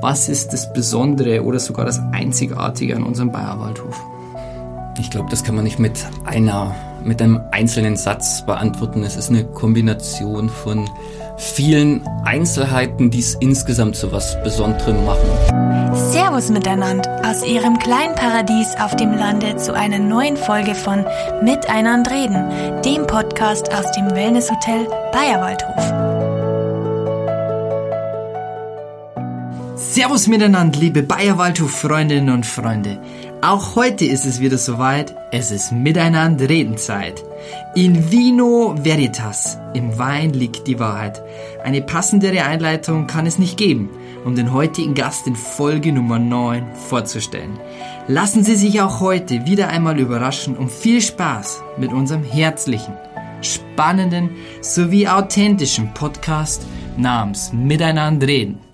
[0.00, 4.00] Was ist das Besondere oder sogar das Einzigartige an unserem Bayerwaldhof?
[5.00, 6.74] Ich glaube, das kann man nicht mit einer,
[7.04, 9.02] mit einem einzelnen Satz beantworten.
[9.02, 10.88] Es ist eine Kombination von
[11.36, 15.28] vielen Einzelheiten, die es insgesamt zu was Besonderem machen.
[15.94, 21.04] Servus miteinander aus Ihrem kleinen Paradies auf dem Lande zu einer neuen Folge von
[21.42, 26.07] Miteinander reden, dem Podcast aus dem Wellnesshotel Bayerwaldhof.
[29.98, 33.02] Servus miteinander, liebe Bayerwaldhof-Freundinnen und Freunde.
[33.40, 35.12] Auch heute ist es wieder soweit.
[35.32, 37.24] Es ist Miteinander Redenzeit.
[37.74, 41.20] In Vino Veritas, im Wein liegt die Wahrheit.
[41.64, 43.90] Eine passendere Einleitung kann es nicht geben,
[44.24, 47.58] um den heutigen Gast in Folge Nummer 9 vorzustellen.
[48.06, 52.94] Lassen Sie sich auch heute wieder einmal überraschen und viel Spaß mit unserem herzlichen,
[53.42, 54.30] spannenden
[54.60, 56.64] sowie authentischen Podcast
[56.96, 58.67] namens Miteinander Reden.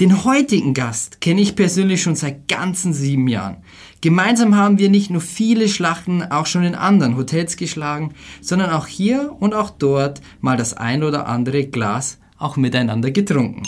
[0.00, 3.58] Den heutigen Gast kenne ich persönlich schon seit ganzen sieben Jahren.
[4.00, 8.86] Gemeinsam haben wir nicht nur viele Schlachten auch schon in anderen Hotels geschlagen, sondern auch
[8.86, 13.62] hier und auch dort mal das ein oder andere Glas auch miteinander getrunken.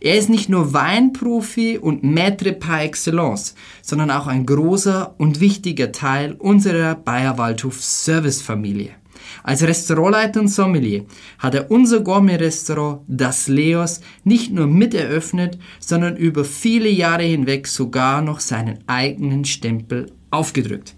[0.00, 5.92] Er ist nicht nur Weinprofi und Maître par excellence, sondern auch ein großer und wichtiger
[5.92, 8.90] Teil unserer Bayerwaldhof Servicefamilie.
[9.42, 11.04] Als Restaurantleiter und Sommelier
[11.38, 18.22] hat er unser Gourmet-Restaurant Das Leos nicht nur miteröffnet, sondern über viele Jahre hinweg sogar
[18.22, 20.94] noch seinen eigenen Stempel aufgedrückt.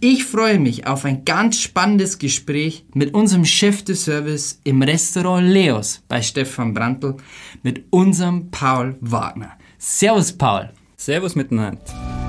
[0.00, 5.48] Ich freue mich auf ein ganz spannendes Gespräch mit unserem Chef de Service im Restaurant
[5.48, 7.16] Leos bei Stefan Brandl
[7.62, 9.52] mit unserem Paul Wagner.
[9.78, 10.70] Servus, Paul.
[10.96, 12.23] Servus miteinander.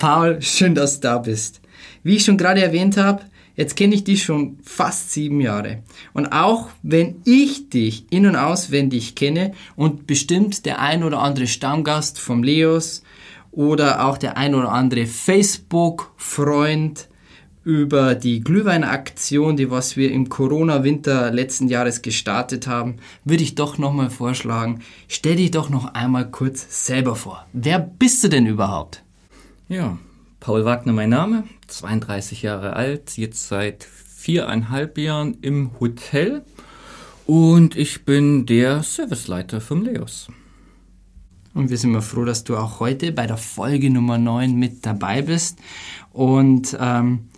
[0.00, 1.60] Paul, schön, dass du da bist.
[2.02, 3.22] Wie ich schon gerade erwähnt habe,
[3.54, 5.82] jetzt kenne ich dich schon fast sieben Jahre.
[6.14, 11.46] Und auch wenn ich dich in- und auswendig kenne und bestimmt der ein oder andere
[11.46, 13.02] Stammgast vom Leos
[13.52, 17.08] oder auch der ein oder andere Facebook-Freund
[17.62, 23.76] über die Glühweinaktion, die was wir im Corona-Winter letzten Jahres gestartet haben, würde ich doch
[23.76, 27.44] nochmal vorschlagen, stell dich doch noch einmal kurz selber vor.
[27.52, 29.04] Wer bist du denn überhaupt?
[29.70, 29.98] Ja,
[30.40, 36.44] Paul Wagner mein Name, 32 Jahre alt, jetzt seit viereinhalb Jahren im Hotel
[37.24, 40.26] und ich bin der Serviceleiter vom Leos.
[41.54, 44.84] Und wir sind mal froh, dass du auch heute bei der Folge Nummer 9 mit
[44.84, 45.60] dabei bist.
[46.12, 47.28] Und ähm,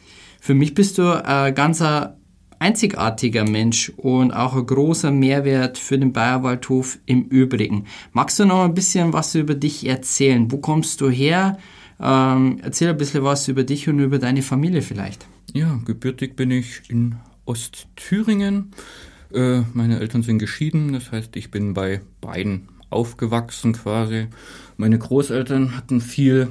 [0.41, 2.17] für mich bist du ein ganzer
[2.59, 7.85] einzigartiger Mensch und auch ein großer Mehrwert für den Bayerwaldhof im Übrigen.
[8.13, 10.51] Magst du noch ein bisschen was über dich erzählen?
[10.51, 11.59] Wo kommst du her?
[12.03, 15.27] Ähm, erzähl ein bisschen was über dich und über deine Familie vielleicht.
[15.53, 17.15] Ja, gebürtig bin ich in
[17.45, 18.73] Ostthüringen.
[19.33, 24.27] Äh, meine Eltern sind geschieden, das heißt, ich bin bei beiden aufgewachsen quasi.
[24.77, 26.49] Meine Großeltern hatten viel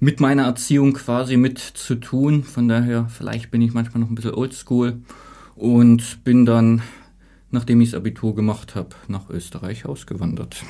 [0.00, 2.42] mit meiner Erziehung quasi mit zu tun.
[2.42, 5.00] Von daher, vielleicht bin ich manchmal noch ein bisschen oldschool
[5.54, 6.82] und bin dann,
[7.50, 10.64] nachdem ich das Abitur gemacht habe, nach Österreich ausgewandert.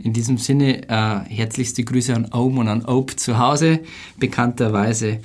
[0.00, 3.80] In diesem Sinne, äh, herzlichste Grüße an Ohm und an Ob zu Hause,
[4.18, 5.18] bekannterweise.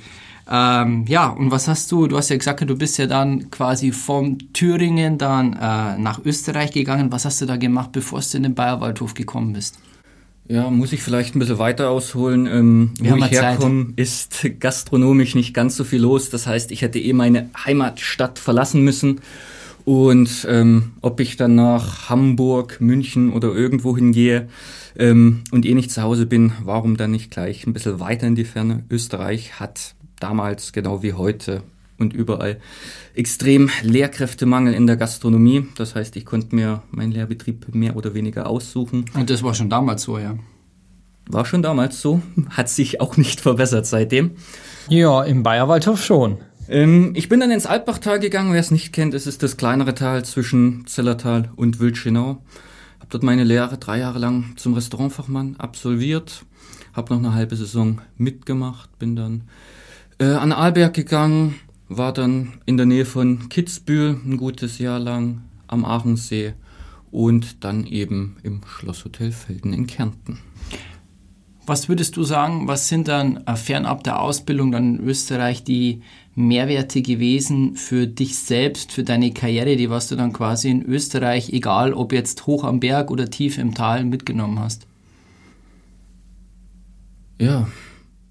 [0.50, 3.92] Ähm, ja, und was hast du, du hast ja gesagt, du bist ja dann quasi
[3.92, 7.12] vom Thüringen dann äh, nach Österreich gegangen.
[7.12, 9.78] Was hast du da gemacht, bevor du in den Bayerwaldhof gekommen bist?
[10.46, 12.46] Ja, muss ich vielleicht ein bisschen weiter ausholen.
[12.46, 16.28] Ähm, wo ich herkomme, ist gastronomisch nicht ganz so viel los.
[16.28, 19.20] Das heißt, ich hätte eh meine Heimatstadt verlassen müssen
[19.84, 24.48] und ähm, ob ich dann nach Hamburg, München oder irgendwo hingehe
[24.96, 28.34] ähm, und eh nicht zu Hause bin, warum dann nicht gleich ein bisschen weiter in
[28.34, 28.84] die Ferne?
[28.88, 31.62] Österreich hat damals, genau wie heute
[31.98, 32.60] und überall,
[33.14, 35.66] extrem Lehrkräftemangel in der Gastronomie.
[35.76, 39.04] Das heißt, ich konnte mir meinen Lehrbetrieb mehr oder weniger aussuchen.
[39.14, 40.36] Und das war schon damals so, ja.
[41.28, 44.32] War schon damals so, hat sich auch nicht verbessert seitdem.
[44.88, 46.38] Ja, im Bayerwaldhof schon.
[46.68, 48.52] Ähm, ich bin dann ins Alpbachtal gegangen.
[48.52, 52.42] Wer es nicht kennt, es ist das kleinere Tal zwischen Zellertal und Wildschenau.
[52.98, 56.44] Habe dort meine Lehre drei Jahre lang zum Restaurantfachmann absolviert.
[56.94, 58.98] Habe noch eine halbe Saison mitgemacht.
[58.98, 59.42] Bin dann
[60.18, 61.56] äh, an Arlberg gegangen.
[61.88, 66.54] War dann in der Nähe von Kitzbühel ein gutes Jahr lang am Aachensee
[67.10, 70.38] und dann eben im Schlosshotel Felden in Kärnten.
[71.66, 76.02] Was würdest du sagen, was sind dann äh, fernab der Ausbildung dann in Österreich die
[76.34, 81.50] Mehrwerte gewesen für dich selbst, für deine Karriere, die was du dann quasi in Österreich,
[81.50, 84.86] egal ob jetzt hoch am Berg oder tief im Tal, mitgenommen hast?
[87.40, 87.68] Ja,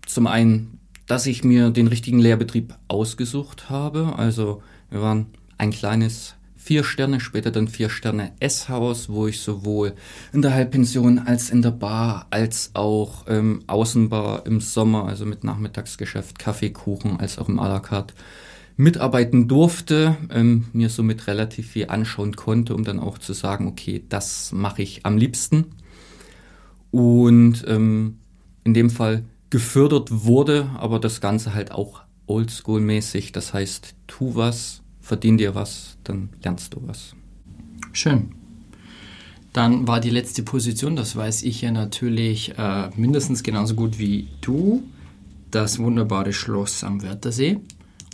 [0.05, 0.73] zum einen
[1.05, 4.13] dass ich mir den richtigen Lehrbetrieb ausgesucht habe.
[4.17, 5.27] Also wir waren
[5.57, 9.93] ein kleines vier Sterne, später dann vier Sterne S-Haus, wo ich sowohl
[10.31, 15.43] in der Halbpension als in der Bar, als auch ähm, Außenbar im Sommer, also mit
[15.43, 18.13] Nachmittagsgeschäft, Kaffee, Kuchen, als auch im à la carte
[18.77, 24.03] mitarbeiten durfte, ähm, mir somit relativ viel anschauen konnte, um dann auch zu sagen, okay,
[24.07, 25.65] das mache ich am liebsten.
[26.91, 28.19] Und ähm,
[28.63, 33.33] in dem Fall gefördert wurde, aber das Ganze halt auch oldschool-mäßig.
[33.33, 37.13] Das heißt, tu was, verdien dir was, dann lernst du was.
[37.91, 38.31] Schön.
[39.51, 44.29] Dann war die letzte Position, das weiß ich ja natürlich äh, mindestens genauso gut wie
[44.41, 44.81] du,
[45.51, 47.59] das wunderbare Schloss am Wörthersee.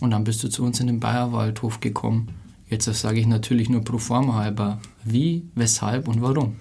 [0.02, 2.30] Und dann bist du zu uns in den Bayerwaldhof gekommen.
[2.68, 4.82] Jetzt sage ich natürlich nur pro forma halber.
[5.06, 6.58] Wie, weshalb und warum?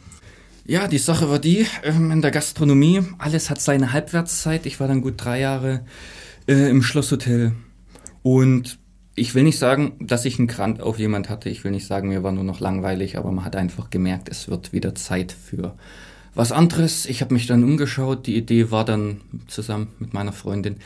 [0.64, 4.66] Ja, die Sache war die, ähm, in der Gastronomie, alles hat seine Halbwertszeit.
[4.66, 5.84] Ich war dann gut drei Jahre
[6.46, 7.52] äh, im Schlosshotel.
[8.22, 8.78] Und
[9.18, 11.48] ich will nicht sagen, dass ich einen Grant auf jemand hatte.
[11.48, 14.48] Ich will nicht sagen, mir war nur noch langweilig, aber man hat einfach gemerkt, es
[14.48, 15.74] wird wieder Zeit für
[16.34, 17.06] was anderes.
[17.06, 18.26] Ich habe mich dann umgeschaut.
[18.26, 20.76] Die Idee war dann zusammen mit meiner Freundin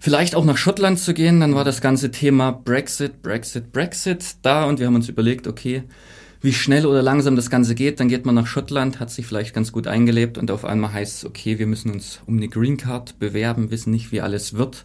[0.00, 1.40] vielleicht auch nach Schottland zu gehen.
[1.40, 5.84] Dann war das ganze Thema Brexit, Brexit, Brexit da und wir haben uns überlegt, okay,
[6.40, 8.00] wie schnell oder langsam das Ganze geht.
[8.00, 11.18] Dann geht man nach Schottland, hat sich vielleicht ganz gut eingelebt und auf einmal heißt
[11.18, 14.84] es, okay, wir müssen uns um eine Green Card bewerben, wissen nicht, wie alles wird.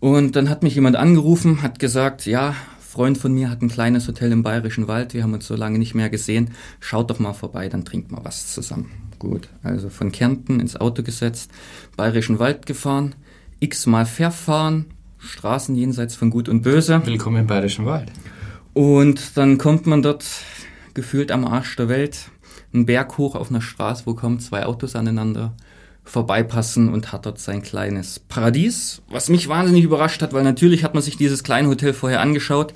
[0.00, 4.08] Und dann hat mich jemand angerufen, hat gesagt, ja, Freund von mir hat ein kleines
[4.08, 7.34] Hotel im Bayerischen Wald, wir haben uns so lange nicht mehr gesehen, schaut doch mal
[7.34, 8.90] vorbei, dann trinkt mal was zusammen.
[9.18, 11.50] Gut, also von Kärnten ins Auto gesetzt,
[11.98, 13.14] Bayerischen Wald gefahren,
[13.60, 14.86] x-mal verfahren,
[15.18, 17.02] Straßen jenseits von Gut und Böse.
[17.04, 18.10] Willkommen im Bayerischen Wald.
[18.72, 20.24] Und dann kommt man dort
[20.94, 22.30] gefühlt am Arsch der Welt,
[22.72, 25.54] einen Berg hoch auf einer Straße, wo kommen zwei Autos aneinander
[26.04, 30.94] vorbeipassen und hat dort sein kleines Paradies, was mich wahnsinnig überrascht hat, weil natürlich hat
[30.94, 32.74] man sich dieses kleine Hotel vorher angeschaut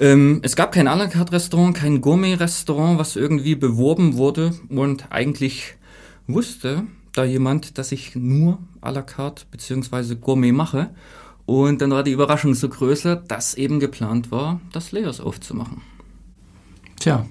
[0.00, 5.12] ähm, es gab kein à la carte Restaurant, kein Gourmet-Restaurant, was irgendwie beworben wurde und
[5.12, 5.74] eigentlich
[6.26, 10.14] wusste da jemand, dass ich nur à la carte bzw.
[10.14, 10.90] Gourmet mache.
[11.44, 15.82] Und dann war die Überraschung so größer, dass eben geplant war, das Leos aufzumachen.
[16.98, 17.26] Tja,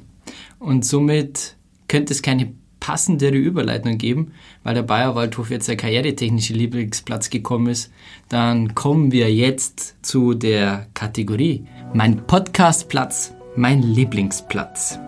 [0.60, 1.56] und somit
[1.88, 4.32] könnte es keine passendere Überleitung geben,
[4.64, 7.92] weil der Bayerwaldhof jetzt der karrieretechnische Lieblingsplatz gekommen ist,
[8.30, 15.00] dann kommen wir jetzt zu der Kategorie Mein Podcastplatz, mein Lieblingsplatz.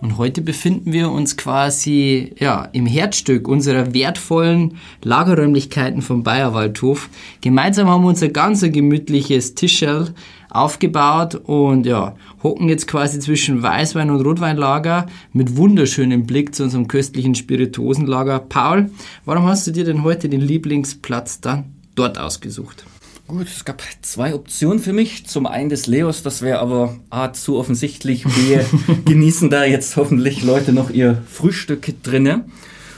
[0.00, 7.10] Und heute befinden wir uns quasi ja, im Herzstück unserer wertvollen Lagerräumlichkeiten vom Bayerwaldhof.
[7.42, 10.14] Gemeinsam haben wir unser ganz gemütliches Tischel
[10.50, 16.88] aufgebaut und ja, hocken jetzt quasi zwischen Weißwein und Rotweinlager mit wunderschönem Blick zu unserem
[16.88, 18.40] köstlichen Spirituosenlager.
[18.40, 18.90] Paul,
[19.24, 22.84] warum hast du dir denn heute den Lieblingsplatz dann dort ausgesucht?
[23.30, 25.24] Gut, es gab zwei Optionen für mich.
[25.26, 28.24] Zum einen des Leos, das wäre aber A, zu offensichtlich.
[28.24, 28.58] B,
[29.04, 32.46] genießen da jetzt hoffentlich Leute noch ihr Frühstück drinne.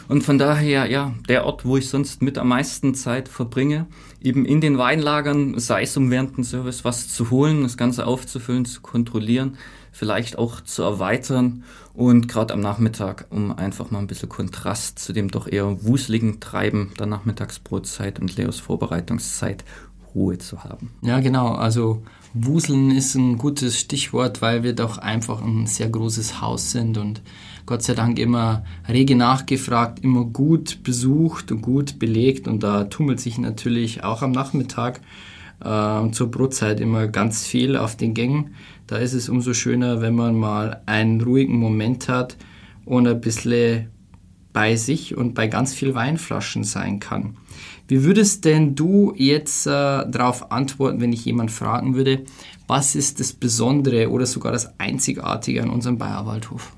[0.08, 3.87] Und von daher, ja, der Ort, wo ich sonst mit am meisten Zeit verbringe,
[4.24, 8.06] eben in den Weinlagern, sei es um während dem Service was zu holen, das Ganze
[8.06, 9.56] aufzufüllen, zu kontrollieren,
[9.90, 11.64] vielleicht auch zu erweitern
[11.94, 16.40] und gerade am Nachmittag, um einfach mal ein bisschen Kontrast zu dem doch eher wuseligen
[16.40, 19.64] Treiben der Nachmittagsbrotzeit und Leos Vorbereitungszeit
[20.14, 20.90] Ruhe zu haben.
[21.02, 21.52] Ja, genau.
[21.52, 22.02] Also
[22.35, 27.20] Wuseln ist ein gutes Stichwort, weil wir doch einfach ein sehr großes Haus sind und
[27.66, 32.49] Gott sei Dank immer rege nachgefragt, immer gut besucht und gut belegt.
[32.49, 35.00] Und da tummelt sich natürlich auch am Nachmittag
[35.64, 38.54] äh, zur Brotzeit immer ganz viel auf den Gängen.
[38.87, 42.37] Da ist es umso schöner, wenn man mal einen ruhigen Moment hat
[42.85, 43.88] und ein bisschen
[44.52, 47.37] bei sich und bei ganz viel Weinflaschen sein kann.
[47.88, 52.25] Wie würdest denn du jetzt äh, darauf antworten, wenn ich jemand fragen würde,
[52.66, 56.73] was ist das Besondere oder sogar das Einzigartige an unserem Bayerwaldhof?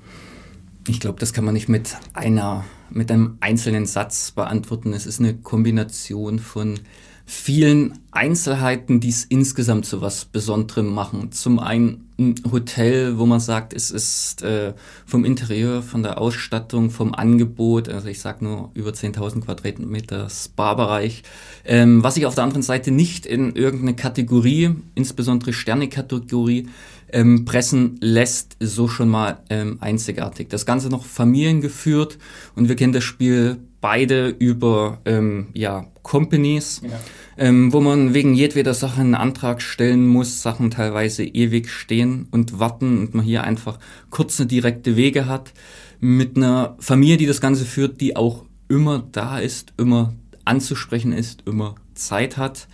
[0.87, 4.93] Ich glaube, das kann man nicht mit einer, mit einem einzelnen Satz beantworten.
[4.93, 6.79] Es ist eine Kombination von
[7.25, 11.31] vielen Einzelheiten, die es insgesamt zu was Besonderem machen.
[11.31, 14.73] Zum einen ein Hotel, wo man sagt, es ist äh,
[15.05, 21.23] vom Interieur, von der Ausstattung, vom Angebot, also ich sage nur über 10.000 Quadratmeter Spa-Bereich,
[21.65, 26.69] ähm, was ich auf der anderen Seite nicht in irgendeine Kategorie, insbesondere Sterne-Kategorie,
[27.11, 30.49] ähm, pressen lässt, so schon mal ähm, einzigartig.
[30.49, 32.17] Das Ganze noch familiengeführt
[32.55, 36.99] und wir kennen das Spiel beide über ähm, ja, Companies, ja.
[37.37, 42.59] Ähm, wo man wegen jedweder Sache einen Antrag stellen muss, Sachen teilweise ewig stehen und
[42.59, 43.77] warten und man hier einfach
[44.09, 45.53] kurze, direkte Wege hat,
[45.99, 50.13] mit einer Familie, die das Ganze führt, die auch immer da ist, immer
[50.45, 52.67] anzusprechen ist, immer Zeit hat.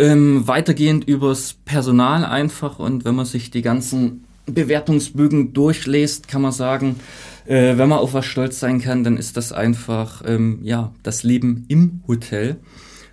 [0.00, 6.52] Ähm, weitergehend übers Personal einfach und wenn man sich die ganzen Bewertungsbögen durchlässt, kann man
[6.52, 6.96] sagen,
[7.44, 11.22] äh, wenn man auf was stolz sein kann, dann ist das einfach ähm, ja das
[11.22, 12.56] Leben im Hotel.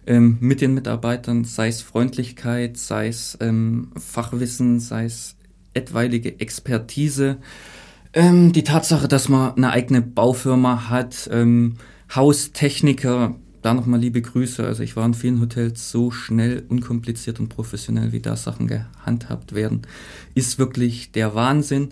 [0.05, 5.35] Ähm, mit den Mitarbeitern, sei es Freundlichkeit, sei es ähm, Fachwissen, sei es
[5.73, 7.37] etwaige Expertise,
[8.13, 11.75] ähm, die Tatsache, dass man eine eigene Baufirma hat, ähm,
[12.15, 13.35] Haustechniker,
[13.67, 14.65] da nochmal liebe Grüße.
[14.65, 19.53] Also ich war in vielen Hotels so schnell, unkompliziert und professionell, wie da Sachen gehandhabt
[19.53, 19.81] werden,
[20.35, 21.89] ist wirklich der Wahnsinn.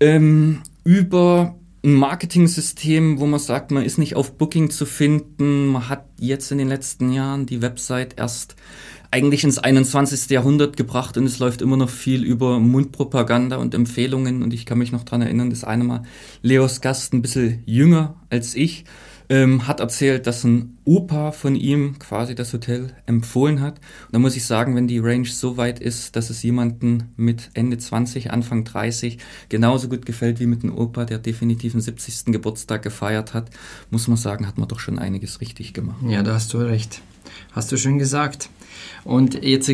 [0.00, 1.54] Ähm, über
[1.84, 5.66] ein Marketing-System, wo man sagt, man ist nicht auf Booking zu finden.
[5.66, 8.56] Man hat jetzt in den letzten Jahren die Website erst
[9.10, 10.30] eigentlich ins 21.
[10.30, 14.42] Jahrhundert gebracht und es läuft immer noch viel über Mundpropaganda und Empfehlungen.
[14.42, 16.04] Und ich kann mich noch dran erinnern, das eine Mal
[16.40, 18.86] Leos Gast ein bisschen jünger als ich
[19.28, 23.78] ähm, hat erzählt, dass ein Opa von ihm quasi das Hotel empfohlen hat.
[24.06, 27.50] Und da muss ich sagen, wenn die Range so weit ist, dass es jemanden mit
[27.54, 32.32] Ende 20, Anfang 30 genauso gut gefällt wie mit einem Opa, der definitiv den 70.
[32.32, 33.50] Geburtstag gefeiert hat,
[33.90, 36.02] muss man sagen, hat man doch schon einiges richtig gemacht.
[36.06, 37.00] Ja, da hast du recht.
[37.52, 38.48] Hast du schön gesagt.
[39.04, 39.70] Und jetzt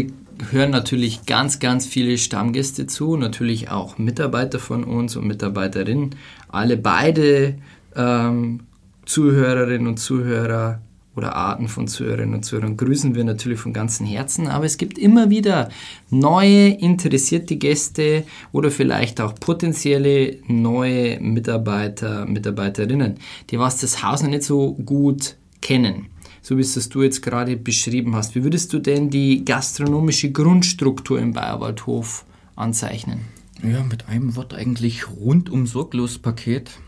[0.51, 6.15] hören natürlich ganz, ganz viele Stammgäste zu, natürlich auch Mitarbeiter von uns und Mitarbeiterinnen.
[6.49, 7.57] Alle beide
[7.97, 8.61] ähm,
[9.09, 10.83] Zuhörerinnen und Zuhörer
[11.17, 14.99] oder Arten von Zuhörerinnen und Zuhörern grüßen wir natürlich von ganzem Herzen, aber es gibt
[14.99, 15.71] immer wieder
[16.11, 23.15] neue interessierte Gäste oder vielleicht auch potenzielle neue Mitarbeiter, Mitarbeiterinnen,
[23.49, 26.09] die was das Haus noch nicht so gut kennen,
[26.43, 28.35] so wie es das du jetzt gerade beschrieben hast.
[28.35, 33.21] Wie würdest du denn die gastronomische Grundstruktur im Bayerwaldhof anzeichnen?
[33.63, 36.79] Ja, mit einem Wort eigentlich rundum sorglos Paket.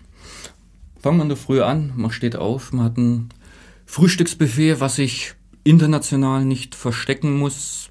[1.00, 3.30] Fangen wir in der Früh an, man steht auf, man hat ein
[3.86, 7.88] Frühstücksbuffet, was ich international nicht verstecken muss,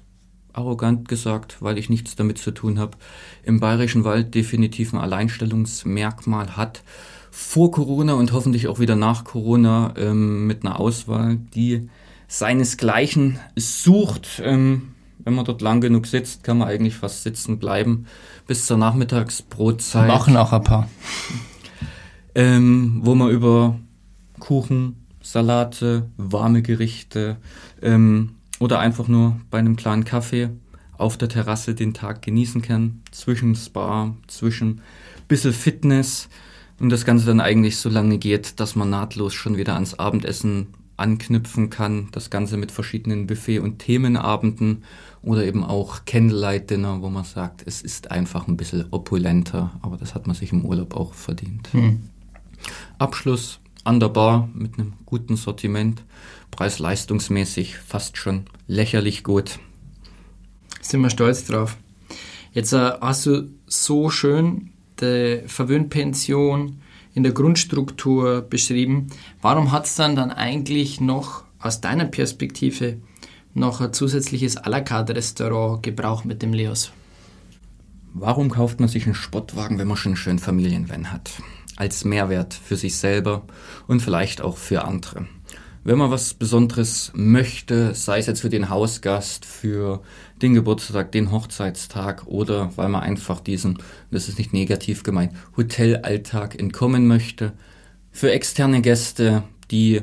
[0.52, 2.96] arrogant gesagt, weil ich nichts damit zu tun habe,
[3.42, 6.84] im Bayerischen Wald definitiv ein Alleinstellungsmerkmal hat.
[7.32, 11.88] Vor Corona und hoffentlich auch wieder nach Corona ähm, mit einer Auswahl, die
[12.28, 14.40] seinesgleichen sucht.
[14.44, 18.06] Ähm, wenn man dort lang genug sitzt, kann man eigentlich fast sitzen bleiben
[18.46, 20.08] bis zur Nachmittagsbrotzeit.
[20.08, 20.88] Machen auch ein paar
[22.34, 23.78] ähm, wo man über
[24.38, 27.36] Kuchen, Salate, warme Gerichte
[27.82, 30.50] ähm, oder einfach nur bei einem kleinen Kaffee
[30.96, 34.82] auf der Terrasse den Tag genießen kann, zwischen Spa, zwischen
[35.28, 36.28] bisschen Fitness
[36.78, 40.68] und das Ganze dann eigentlich so lange geht, dass man nahtlos schon wieder ans Abendessen
[40.96, 42.08] anknüpfen kann.
[42.12, 44.84] Das Ganze mit verschiedenen Buffet- und Themenabenden
[45.22, 50.14] oder eben auch Candlelight-Dinner, wo man sagt, es ist einfach ein bisschen opulenter, aber das
[50.14, 51.72] hat man sich im Urlaub auch verdient.
[51.72, 52.00] Hm.
[53.00, 56.04] Abschluss an der Bar mit einem guten Sortiment,
[56.50, 59.58] preis-leistungsmäßig fast schon lächerlich gut.
[60.82, 61.76] Sind wir stolz drauf.
[62.52, 66.80] Jetzt äh, hast du so schön die Verwöhnpension
[67.14, 69.08] in der Grundstruktur beschrieben.
[69.40, 72.98] Warum hat es dann dann eigentlich noch aus deiner Perspektive
[73.54, 76.92] noch ein zusätzliches à la carte Restaurant gebraucht mit dem Leos?
[78.12, 81.30] Warum kauft man sich einen Sportwagen, wenn man schon einen schönen Familienvan hat?
[81.80, 83.42] Als Mehrwert für sich selber
[83.88, 85.26] und vielleicht auch für andere.
[85.82, 90.02] Wenn man was Besonderes möchte, sei es jetzt für den Hausgast, für
[90.42, 93.78] den Geburtstag, den Hochzeitstag oder weil man einfach diesen,
[94.10, 97.54] das ist nicht negativ gemeint, Hotelalltag entkommen möchte,
[98.12, 100.02] für externe Gäste, die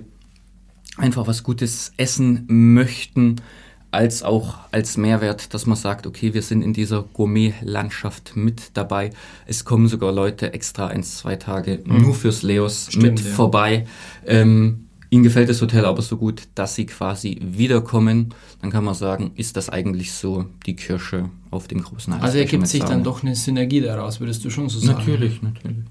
[0.97, 3.35] einfach was Gutes essen möchten,
[3.91, 9.11] als auch als Mehrwert, dass man sagt, okay, wir sind in dieser Gourmet-Landschaft mit dabei.
[9.45, 12.01] Es kommen sogar Leute extra eins, zwei Tage mhm.
[12.01, 13.31] nur fürs Leos Stimmt, mit ja.
[13.31, 13.87] vorbei.
[14.25, 18.33] Ähm, ihnen gefällt das Hotel aber so gut, dass sie quasi wiederkommen.
[18.61, 22.21] Dann kann man sagen, ist das eigentlich so die Kirsche auf dem großen Eis.
[22.21, 24.99] Also ergibt sich dann doch eine Synergie daraus, würdest du schon so sagen?
[24.99, 25.85] Natürlich, natürlich.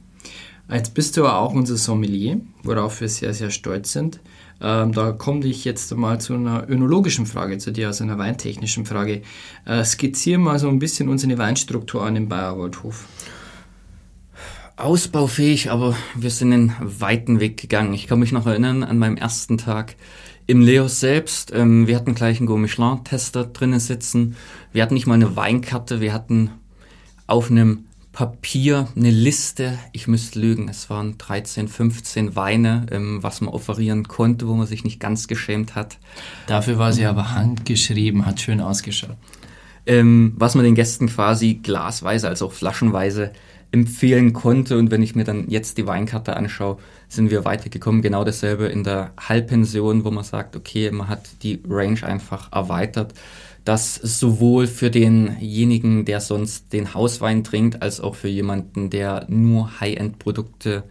[0.70, 4.20] Jetzt bist du aber auch unser Sommelier, worauf wir sehr, sehr stolz sind.
[4.60, 8.86] Ähm, da komme ich jetzt mal zu einer önologischen Frage zu dir, also einer weintechnischen
[8.86, 9.22] Frage.
[9.64, 13.06] Äh, skizziere mal so ein bisschen unsere Weinstruktur an im Bayerwaldhof.
[14.76, 17.94] Ausbaufähig, aber wir sind einen weiten Weg gegangen.
[17.94, 19.96] Ich kann mich noch erinnern an meinem ersten Tag
[20.46, 21.52] im Leos selbst.
[21.54, 24.36] Ähm, wir hatten gleich einen Gourmet-Michelin-Tester drinnen sitzen.
[24.72, 26.50] Wir hatten nicht mal eine Weinkarte, wir hatten
[27.26, 27.86] auf einem
[28.16, 34.08] Papier eine Liste, ich müsste lügen, es waren 13, 15 Weine, ähm, was man offerieren
[34.08, 35.98] konnte, wo man sich nicht ganz geschämt hat.
[36.46, 39.18] Dafür war sie aber handgeschrieben, hat schön ausgeschaut.
[39.84, 43.32] ähm, was man den Gästen quasi glasweise als auch flaschenweise
[43.70, 44.78] empfehlen konnte.
[44.78, 48.00] Und wenn ich mir dann jetzt die Weinkarte anschaue, sind wir weitergekommen.
[48.00, 53.12] Genau dasselbe in der Halbpension, wo man sagt, okay, man hat die Range einfach erweitert,
[53.66, 59.80] dass sowohl für denjenigen, der sonst den Hauswein trinkt, als auch für jemanden, der nur
[59.80, 60.84] High-End-Produkte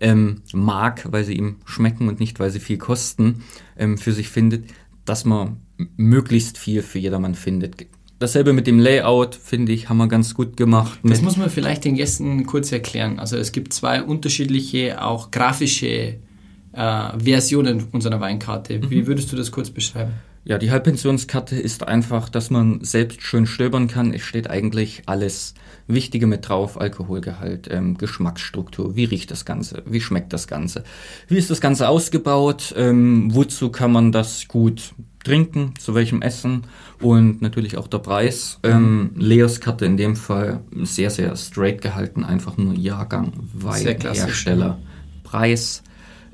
[0.00, 3.42] ähm, mag, weil sie ihm schmecken und nicht, weil sie viel kosten,
[3.76, 4.70] ähm, für sich findet,
[5.04, 5.56] dass man
[5.96, 7.88] möglichst viel für jedermann findet.
[8.20, 11.00] Dasselbe mit dem Layout, finde ich, haben wir ganz gut gemacht.
[11.02, 13.18] Das muss man vielleicht den Gästen kurz erklären.
[13.18, 16.18] Also es gibt zwei unterschiedliche, auch grafische
[16.72, 18.80] äh, Versionen unserer Weinkarte.
[18.88, 19.06] Wie mhm.
[19.08, 20.12] würdest du das kurz beschreiben?
[20.44, 24.12] Ja, die Halbpensionskarte ist einfach, dass man selbst schön stöbern kann.
[24.12, 25.54] Es steht eigentlich alles
[25.86, 26.80] Wichtige mit drauf.
[26.80, 30.82] Alkoholgehalt, ähm, Geschmacksstruktur, wie riecht das Ganze, wie schmeckt das Ganze,
[31.28, 36.62] wie ist das Ganze ausgebaut, ähm, wozu kann man das gut trinken, zu welchem Essen
[37.00, 38.58] und natürlich auch der Preis.
[38.64, 44.80] Ähm, Leos Karte in dem Fall sehr, sehr straight gehalten, einfach nur Jahrgang, Wein, Hersteller,
[45.22, 45.84] Preis.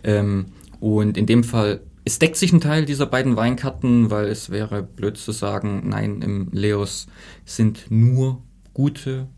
[0.02, 0.46] Ähm,
[0.80, 4.82] und in dem Fall, es deckt sich ein Teil dieser beiden Weinkarten, weil es wäre
[4.82, 7.06] blöd zu sagen, nein, im Leos
[7.44, 9.28] sind nur gute,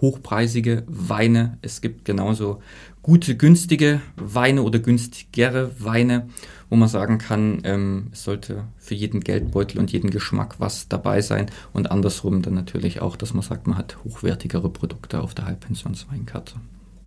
[0.00, 1.58] hochpreisige Weine.
[1.60, 2.62] Es gibt genauso
[3.02, 6.28] gute, günstige Weine oder günstigere Weine
[6.68, 11.20] wo man sagen kann, ähm, es sollte für jeden Geldbeutel und jeden Geschmack was dabei
[11.20, 15.46] sein und andersrum dann natürlich auch, dass man sagt, man hat hochwertigere Produkte auf der
[15.46, 16.54] Halbpensionsweinkarte.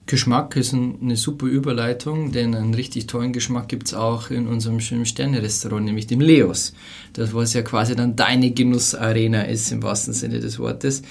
[0.10, 4.80] Geschmack ist eine super Überleitung, denn einen richtig tollen Geschmack gibt es auch in unserem
[4.80, 6.74] schönen Sterne-Restaurant, nämlich dem Leos.
[7.14, 11.04] Das, was ja quasi dann deine Genussarena ist, im wahrsten Sinne des Wortes.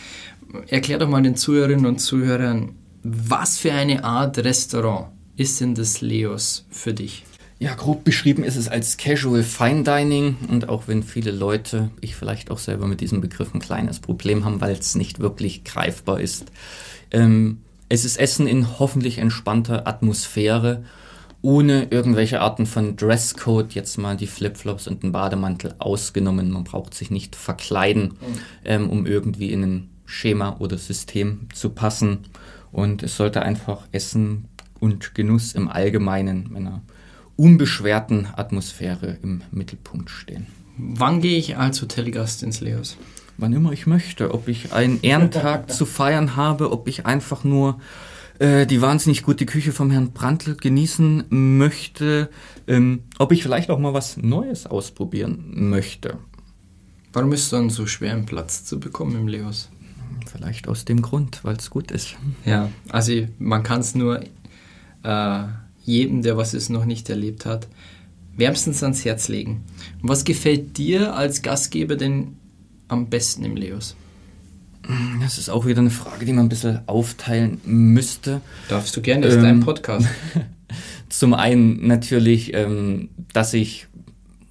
[0.66, 2.74] Erklär doch mal den Zuhörerinnen und Zuhörern,
[3.04, 7.24] was für eine Art Restaurant ist denn das Leos für dich?
[7.60, 12.16] Ja, grob beschrieben ist es als Casual Fine Dining und auch wenn viele Leute, ich
[12.16, 16.20] vielleicht auch selber mit diesem Begriff ein kleines Problem haben, weil es nicht wirklich greifbar
[16.20, 16.46] ist.
[17.12, 20.84] Ähm, es ist Essen in hoffentlich entspannter Atmosphäre,
[21.40, 26.50] ohne irgendwelche Arten von Dresscode, jetzt mal die Flipflops und den Bademantel ausgenommen.
[26.50, 28.14] Man braucht sich nicht verkleiden,
[28.64, 32.20] ähm, um irgendwie in ein Schema oder System zu passen.
[32.72, 34.46] Und es sollte einfach Essen
[34.80, 36.82] und Genuss im Allgemeinen, wenn er
[37.36, 40.46] unbeschwerten Atmosphäre im Mittelpunkt stehen.
[40.76, 42.96] Wann gehe ich als Hotelgast ins Leos?
[43.38, 44.34] Wann immer ich möchte.
[44.34, 47.80] Ob ich einen Ehrentag zu feiern habe, ob ich einfach nur
[48.40, 52.30] äh, die wahnsinnig gute Küche vom Herrn Brandl genießen möchte,
[52.66, 56.18] ähm, ob ich vielleicht auch mal was Neues ausprobieren möchte.
[57.12, 59.70] Warum ist es dann so schwer, einen Platz zu bekommen im Leos?
[60.26, 62.16] Vielleicht aus dem Grund, weil es gut ist.
[62.44, 64.20] Ja, also man kann es nur
[65.02, 65.44] äh,
[65.84, 67.68] jedem, der was es noch nicht erlebt hat,
[68.36, 69.64] wärmstens ans Herz legen.
[70.02, 72.36] Was gefällt dir als Gastgeber denn
[72.88, 73.96] am besten im Leos?
[75.20, 78.40] Das ist auch wieder eine Frage, die man ein bisschen aufteilen müsste.
[78.68, 80.08] Darfst du gerne, das ist ähm, dein Podcast.
[81.08, 83.86] Zum einen natürlich, ähm, dass ich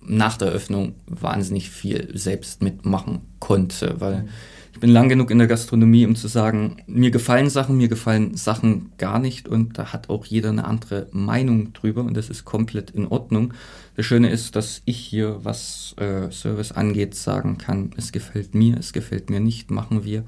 [0.01, 4.29] nach der Öffnung wahnsinnig viel selbst mitmachen konnte, weil mhm
[4.77, 8.37] ich bin lang genug in der Gastronomie, um zu sagen, mir gefallen Sachen, mir gefallen
[8.37, 12.45] Sachen gar nicht und da hat auch jeder eine andere Meinung drüber und das ist
[12.45, 13.55] komplett in Ordnung.
[13.95, 18.77] Das Schöne ist, dass ich hier, was äh, Service angeht, sagen kann, es gefällt mir,
[18.77, 20.25] es gefällt mir nicht, machen wir,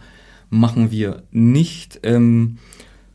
[0.49, 1.99] machen wir nicht.
[2.01, 2.57] Ähm,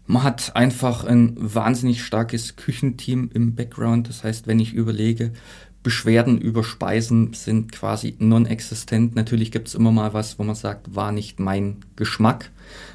[0.06, 4.08] man hat einfach ein wahnsinnig starkes Küchenteam im Background.
[4.08, 5.32] Das heißt, wenn ich überlege,
[5.84, 9.14] Beschwerden über Speisen sind quasi non-existent.
[9.14, 12.50] Natürlich gibt es immer mal was, wo man sagt, war nicht mein Geschmack,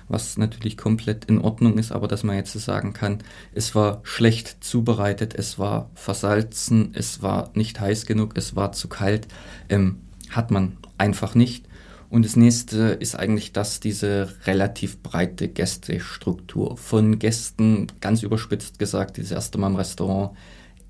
[0.08, 3.20] was natürlich komplett in Ordnung ist, aber dass man jetzt sagen kann,
[3.54, 8.88] es war schlecht zubereitet, es war versalzen, es war nicht heiß genug, es war zu
[8.90, 9.28] kalt,
[9.70, 11.68] ähm, hat man einfach nicht.
[12.10, 16.76] Und das nächste ist eigentlich das, diese relativ breite Gästestruktur.
[16.76, 20.36] Von Gästen, ganz überspitzt gesagt, das erste Mal im Restaurant,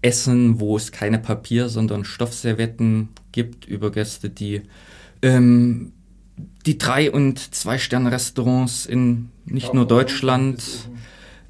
[0.02, 4.62] Essen, wo es keine Papier, sondern Stoffservietten gibt über Gäste, die
[5.22, 5.92] ähm,
[6.66, 10.64] die drei und zwei Sterne Restaurants in nicht nur Deutschland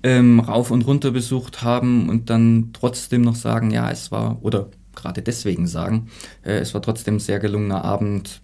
[0.02, 4.70] ähm, rauf und runter besucht haben und dann trotzdem noch sagen, ja, es war oder
[4.96, 6.10] gerade deswegen sagen,
[6.44, 8.42] äh, es war trotzdem ein sehr gelungener Abend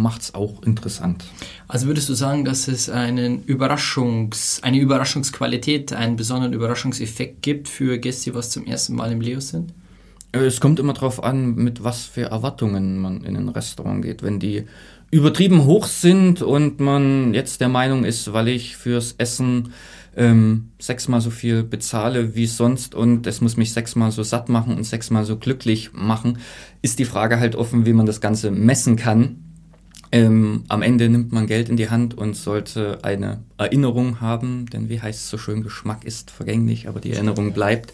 [0.00, 1.24] macht es auch interessant.
[1.68, 7.98] Also würdest du sagen, dass es einen Überraschungs, eine Überraschungsqualität, einen besonderen Überraschungseffekt gibt für
[7.98, 9.72] Gäste, die was zum ersten Mal im Leos sind?
[10.32, 14.22] Äh, es kommt immer darauf an, mit was für Erwartungen man in ein Restaurant geht.
[14.22, 14.64] Wenn die
[15.10, 19.72] übertrieben hoch sind und man jetzt der Meinung ist, weil ich fürs Essen
[20.16, 24.76] ähm, sechsmal so viel bezahle wie sonst und es muss mich sechsmal so satt machen
[24.76, 26.38] und sechsmal so glücklich machen,
[26.82, 29.49] ist die Frage halt offen, wie man das Ganze messen kann
[30.12, 34.88] Ähm, am Ende nimmt man Geld in die Hand und sollte eine Erinnerung haben, denn
[34.88, 37.92] wie heißt es so schön, Geschmack ist vergänglich, aber die Erinnerung bleibt.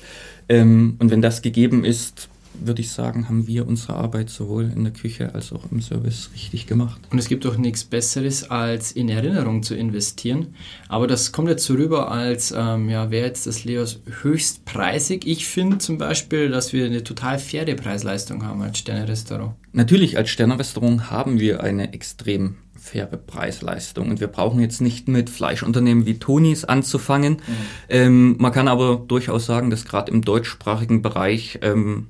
[0.49, 2.29] Ähm, und wenn das gegeben ist,
[2.61, 6.31] würde ich sagen, haben wir unsere Arbeit sowohl in der Küche als auch im Service
[6.33, 7.01] richtig gemacht.
[7.11, 10.55] Und es gibt doch nichts Besseres, als in Erinnerung zu investieren.
[10.89, 15.27] Aber das kommt jetzt so rüber, als ähm, ja, wäre jetzt das Leos höchstpreisig.
[15.27, 19.55] Ich finde zum Beispiel, dass wir eine total faire Preisleistung haben als Sterne-Restaurant.
[19.77, 24.09] Natürlich, als Sterne-Restaurant haben wir eine extrem faire Preisleistung.
[24.09, 27.35] Und wir brauchen jetzt nicht mit Fleischunternehmen wie Tonis anzufangen.
[27.35, 27.57] Mhm.
[27.91, 32.07] Ähm, man kann aber durchaus sagen, dass gerade im deutschsprachigen Bereich ähm,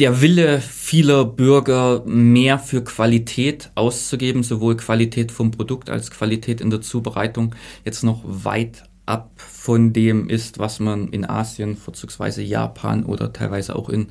[0.00, 6.70] der Wille vieler Bürger, mehr für Qualität auszugeben, sowohl Qualität vom Produkt als Qualität in
[6.70, 13.04] der Zubereitung, jetzt noch weit ab von dem ist, was man in Asien, vorzugsweise Japan
[13.04, 14.08] oder teilweise auch in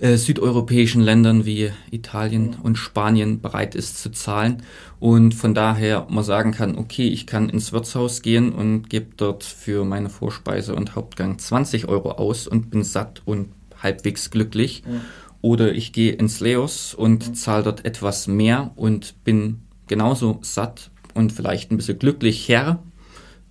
[0.00, 4.62] äh, südeuropäischen Ländern wie Italien und Spanien bereit ist zu zahlen.
[4.98, 9.44] Und von daher man sagen kann, okay, ich kann ins Wirtshaus gehen und gebe dort
[9.44, 13.48] für meine Vorspeise und Hauptgang 20 Euro aus und bin satt und
[13.82, 14.82] halbwegs glücklich.
[14.86, 15.00] Ja.
[15.42, 17.32] Oder ich gehe ins Leos und ja.
[17.32, 22.82] zahle dort etwas mehr und bin genauso satt und vielleicht ein bisschen glücklich her.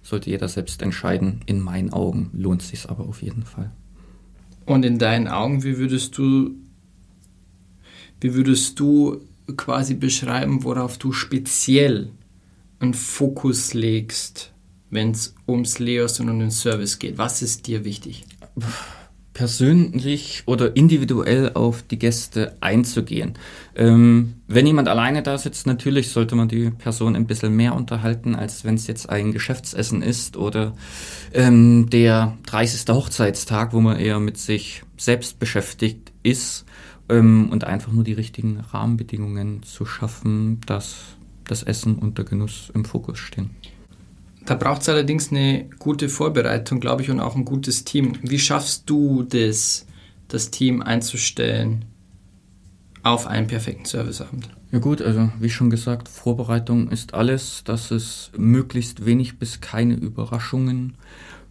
[0.10, 1.42] Sollte jeder selbst entscheiden.
[1.46, 3.70] In meinen Augen lohnt es sich aber auf jeden Fall.
[4.66, 6.56] Und in deinen Augen, wie würdest du,
[8.20, 9.22] wie würdest du
[9.56, 12.10] quasi beschreiben, worauf du speziell
[12.80, 14.52] einen Fokus legst,
[14.90, 17.20] wenn es ums Leos und um den Service geht?
[17.20, 18.26] Was ist dir wichtig?
[19.40, 23.36] Persönlich oder individuell auf die Gäste einzugehen.
[23.74, 28.36] Ähm, wenn jemand alleine da sitzt, natürlich sollte man die Person ein bisschen mehr unterhalten,
[28.36, 30.74] als wenn es jetzt ein Geschäftsessen ist oder
[31.34, 32.94] ähm, der 30.
[32.94, 36.66] Hochzeitstag, wo man eher mit sich selbst beschäftigt ist
[37.08, 40.98] ähm, und einfach nur die richtigen Rahmenbedingungen zu schaffen, dass
[41.46, 43.52] das Essen und der Genuss im Fokus stehen.
[44.50, 48.14] Da braucht es allerdings eine gute Vorbereitung, glaube ich, und auch ein gutes Team.
[48.24, 49.86] Wie schaffst du das,
[50.28, 51.86] das Team einzustellen
[53.04, 54.50] auf einen perfekten Serviceabend?
[54.72, 59.94] Ja gut, also wie schon gesagt, Vorbereitung ist alles, dass es möglichst wenig bis keine
[59.94, 60.96] Überraschungen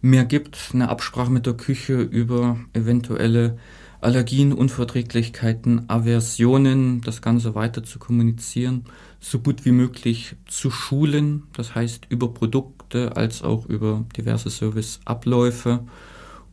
[0.01, 0.57] mehr gibt.
[0.73, 3.57] Eine Absprache mit der Küche über eventuelle
[4.01, 8.83] Allergien, Unverträglichkeiten, Aversionen, das Ganze weiter zu kommunizieren,
[9.21, 15.81] so gut wie möglich zu schulen, das heißt über Produkte als auch über diverse Serviceabläufe.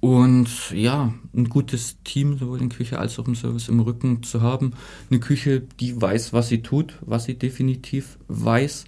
[0.00, 4.42] Und ja, ein gutes Team sowohl in Küche als auch im Service im Rücken zu
[4.42, 4.72] haben.
[5.10, 8.84] Eine Küche, die weiß, was sie tut, was sie definitiv weiß.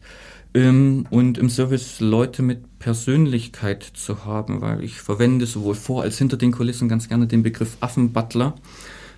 [0.55, 6.19] Ähm, und im Service Leute mit Persönlichkeit zu haben, weil ich verwende sowohl vor als
[6.19, 8.55] hinter den Kulissen ganz gerne den Begriff Affenbutler,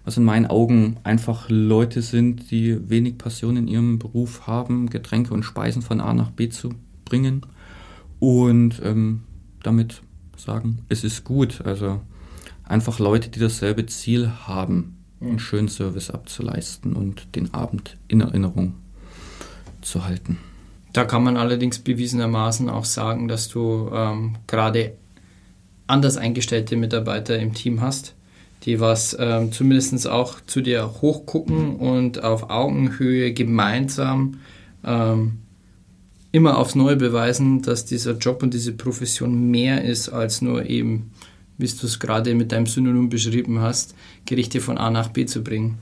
[0.05, 5.35] was in meinen Augen einfach Leute sind, die wenig Passion in ihrem Beruf haben, Getränke
[5.35, 6.71] und Speisen von A nach B zu
[7.05, 7.45] bringen
[8.21, 9.23] und ähm,
[9.63, 10.03] damit
[10.37, 11.63] sagen, es ist gut.
[11.65, 12.01] Also
[12.65, 18.75] einfach Leute, die dasselbe Ziel haben, einen schönen Service abzuleisten und den Abend in Erinnerung
[19.83, 20.39] zu halten.
[20.93, 24.95] Da kann man allerdings bewiesenermaßen auch sagen, dass du ähm, gerade
[25.87, 28.15] anders eingestellte Mitarbeiter im Team hast,
[28.65, 34.39] die was ähm, zumindest auch zu dir hochgucken und auf Augenhöhe gemeinsam
[34.85, 35.40] ähm,
[36.33, 41.11] immer aufs Neue beweisen, dass dieser Job und diese Profession mehr ist als nur eben,
[41.59, 43.95] wie du es gerade mit deinem Synonym beschrieben hast,
[44.27, 45.79] Gerichte von A nach B zu bringen.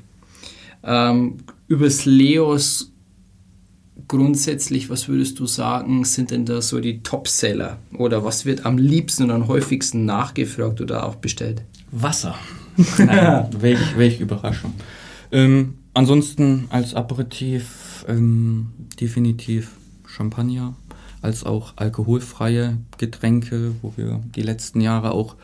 [0.82, 2.92] Ähm, übers Leos
[4.06, 7.78] grundsätzlich, was würdest du sagen, sind denn da so die Topseller?
[7.92, 11.62] Oder was wird am liebsten und am häufigsten nachgefragt oder auch bestellt?
[11.90, 12.34] Wasser.
[12.96, 14.72] Nein, welch, welch Überraschung.
[15.30, 19.72] Ähm, ansonsten als Aperitif ähm, definitiv
[20.08, 20.74] Champagner,
[21.22, 25.36] als auch alkoholfreie Getränke, wo wir die letzten Jahre auch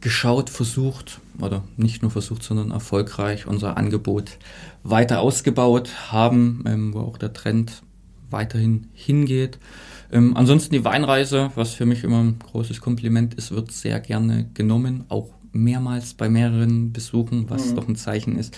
[0.00, 4.38] geschaut, versucht, oder nicht nur versucht, sondern erfolgreich unser Angebot
[4.82, 7.82] weiter ausgebaut haben, ähm, wo auch der Trend
[8.30, 9.58] weiterhin hingeht.
[10.10, 14.48] Ähm, ansonsten die Weinreise, was für mich immer ein großes Kompliment ist, wird sehr gerne
[14.54, 17.76] genommen, auch mehrmals bei mehreren Besuchen, was mhm.
[17.76, 18.56] doch ein Zeichen ist,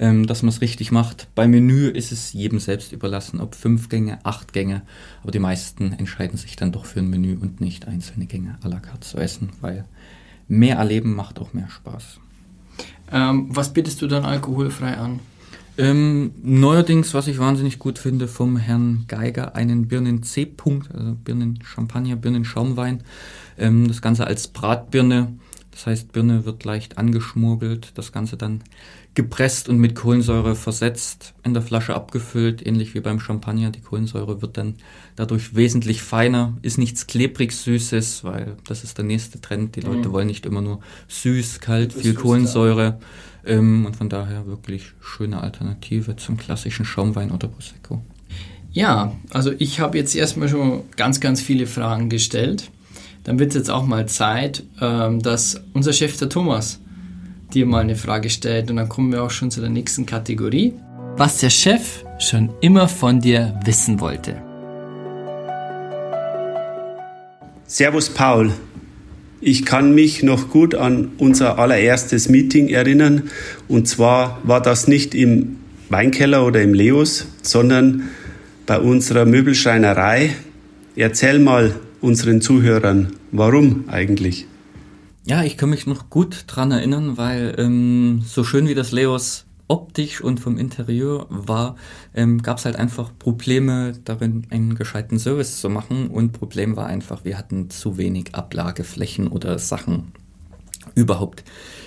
[0.00, 1.28] ähm, dass man es richtig macht.
[1.34, 4.82] Beim Menü ist es jedem selbst überlassen, ob fünf Gänge, acht Gänge,
[5.22, 8.68] aber die meisten entscheiden sich dann doch für ein Menü und nicht einzelne Gänge à
[8.68, 9.84] la carte zu essen, weil
[10.48, 12.18] mehr erleben macht auch mehr Spaß.
[13.12, 15.20] Ähm, was bietest du dann alkoholfrei an?
[15.76, 21.58] Ähm, neuerdings, was ich wahnsinnig gut finde, vom Herrn Geiger einen Birnen C-Punkt, also Birnen
[21.62, 23.02] Champagner, Birnen Schaumwein.
[23.58, 25.34] Ähm, das Ganze als Bratbirne.
[25.70, 28.62] Das heißt, Birne wird leicht angeschmurgelt, das Ganze dann
[29.14, 33.70] gepresst und mit Kohlensäure versetzt, in der Flasche abgefüllt, ähnlich wie beim Champagner.
[33.70, 34.76] Die Kohlensäure wird dann
[35.16, 39.76] dadurch wesentlich feiner, ist nichts klebrig Süßes, weil das ist der nächste Trend.
[39.76, 40.12] Die Leute mhm.
[40.12, 42.98] wollen nicht immer nur süß, kalt, viel Kohlensäure.
[43.44, 48.02] Ähm, und von daher wirklich schöne Alternative zum klassischen Schaumwein oder Prosecco.
[48.72, 52.70] Ja, also ich habe jetzt erstmal schon ganz, ganz viele Fragen gestellt.
[53.24, 56.80] Dann wird es jetzt auch mal Zeit, ähm, dass unser Chef, der Thomas,
[57.52, 58.70] dir mal eine Frage stellt.
[58.70, 60.74] Und dann kommen wir auch schon zu der nächsten Kategorie.
[61.16, 64.40] Was der Chef schon immer von dir wissen wollte.
[67.66, 68.52] Servus Paul.
[69.42, 73.30] Ich kann mich noch gut an unser allererstes Meeting erinnern.
[73.68, 75.56] Und zwar war das nicht im
[75.88, 78.08] Weinkeller oder im Leos, sondern
[78.66, 80.30] bei unserer Möbelschreinerei.
[80.94, 84.46] Erzähl mal unseren Zuhörern, warum eigentlich?
[85.26, 89.44] Ja, ich kann mich noch gut dran erinnern, weil ähm, so schön wie das Leos
[89.68, 91.76] optisch und vom Interieur war,
[92.14, 96.08] ähm, gab es halt einfach Probleme darin, einen gescheiten Service zu machen.
[96.08, 100.12] Und Problem war einfach, wir hatten zu wenig Ablageflächen oder Sachen
[100.96, 101.44] überhaupt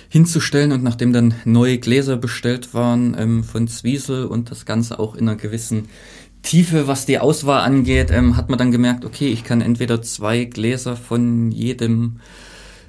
[0.08, 0.72] hinzustellen.
[0.72, 5.28] Und nachdem dann neue Gläser bestellt waren ähm, von Zwiesel und das Ganze auch in
[5.28, 5.88] einer gewissen
[6.44, 10.44] Tiefe, was die Auswahl angeht, ähm, hat man dann gemerkt, okay, ich kann entweder zwei
[10.44, 12.20] Gläser von jedem,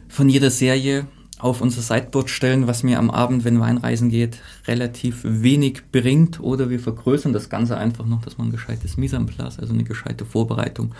[0.08, 1.08] von jeder Serie
[1.40, 6.40] auf unser Sideboard stellen, was mir am Abend, wenn Weinreisen geht, relativ wenig bringt.
[6.40, 9.74] Oder wir vergrößern das Ganze einfach noch, dass man ein gescheites Mise en place, also
[9.74, 10.94] eine gescheite Vorbereitung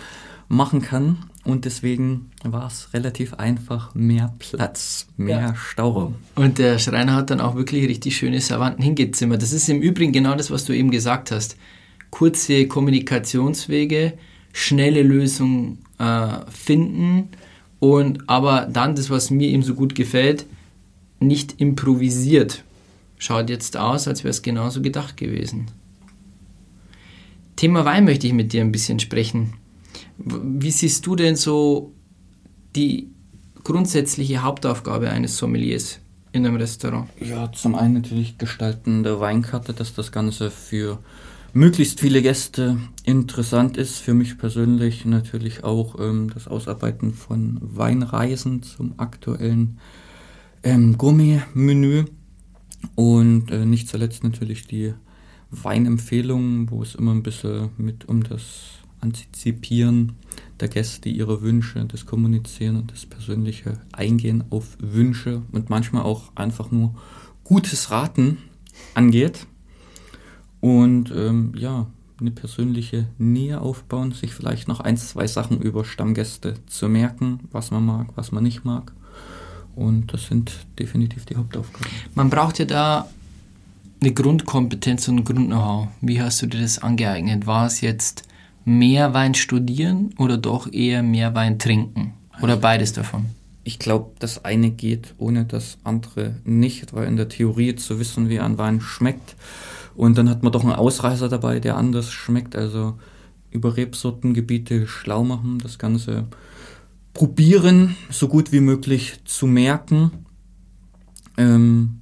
[0.48, 1.18] machen kann.
[1.44, 5.54] Und deswegen war es relativ einfach, mehr Platz, mehr ja.
[5.54, 6.16] Stauraum.
[6.34, 9.42] Und der Schreiner hat dann auch wirklich richtig schöne Servanten hingezimmert.
[9.42, 11.56] Das ist im Übrigen genau das, was du eben gesagt hast.
[12.10, 14.14] Kurze Kommunikationswege,
[14.52, 17.28] schnelle Lösungen äh, finden
[17.78, 20.46] und aber dann das, was mir eben so gut gefällt,
[21.20, 22.64] nicht improvisiert.
[23.18, 25.66] Schaut jetzt aus, als wäre es genauso gedacht gewesen.
[27.56, 29.54] Thema Wein möchte ich mit dir ein bisschen sprechen.
[30.18, 31.92] Wie siehst du denn so
[32.74, 33.08] die
[33.64, 35.98] grundsätzliche Hauptaufgabe eines Sommeliers
[36.32, 37.08] in einem Restaurant?
[37.20, 40.98] Ja, zum einen natürlich Gestalten der Weinkarte, dass das Ganze für
[41.56, 43.96] möglichst viele Gäste interessant ist.
[43.96, 49.78] Für mich persönlich natürlich auch ähm, das Ausarbeiten von Weinreisen zum aktuellen
[50.62, 52.04] ähm, Gourmet-Menü
[52.94, 54.92] und äh, nicht zuletzt natürlich die
[55.50, 58.44] Weinempfehlungen, wo es immer ein bisschen mit um das
[59.00, 60.12] Antizipieren
[60.60, 66.32] der Gäste, ihre Wünsche, das Kommunizieren und das persönliche Eingehen auf Wünsche und manchmal auch
[66.34, 66.94] einfach nur
[67.44, 68.36] gutes Raten
[68.94, 69.46] angeht.
[70.66, 71.86] Und ähm, ja,
[72.20, 77.70] eine persönliche Nähe aufbauen, sich vielleicht noch ein, zwei Sachen über Stammgäste zu merken, was
[77.70, 78.92] man mag, was man nicht mag.
[79.76, 81.86] Und das sind definitiv die Hauptaufgaben.
[82.16, 83.06] Man braucht ja da
[84.00, 85.86] eine Grundkompetenz und ein Grund-Know-how.
[86.00, 87.46] Wie hast du dir das angeeignet?
[87.46, 88.24] War es jetzt
[88.64, 92.14] mehr Wein studieren oder doch eher mehr Wein trinken?
[92.42, 93.26] Oder beides davon?
[93.62, 98.28] Ich glaube, das eine geht ohne das andere nicht, weil in der Theorie zu wissen,
[98.28, 99.36] wie ein Wein schmeckt,
[99.96, 102.54] und dann hat man doch einen Ausreißer dabei, der anders schmeckt.
[102.54, 102.98] Also
[103.50, 106.26] über Rebsortengebiete schlau machen, das Ganze
[107.14, 110.10] probieren, so gut wie möglich zu merken,
[111.38, 112.00] ähm,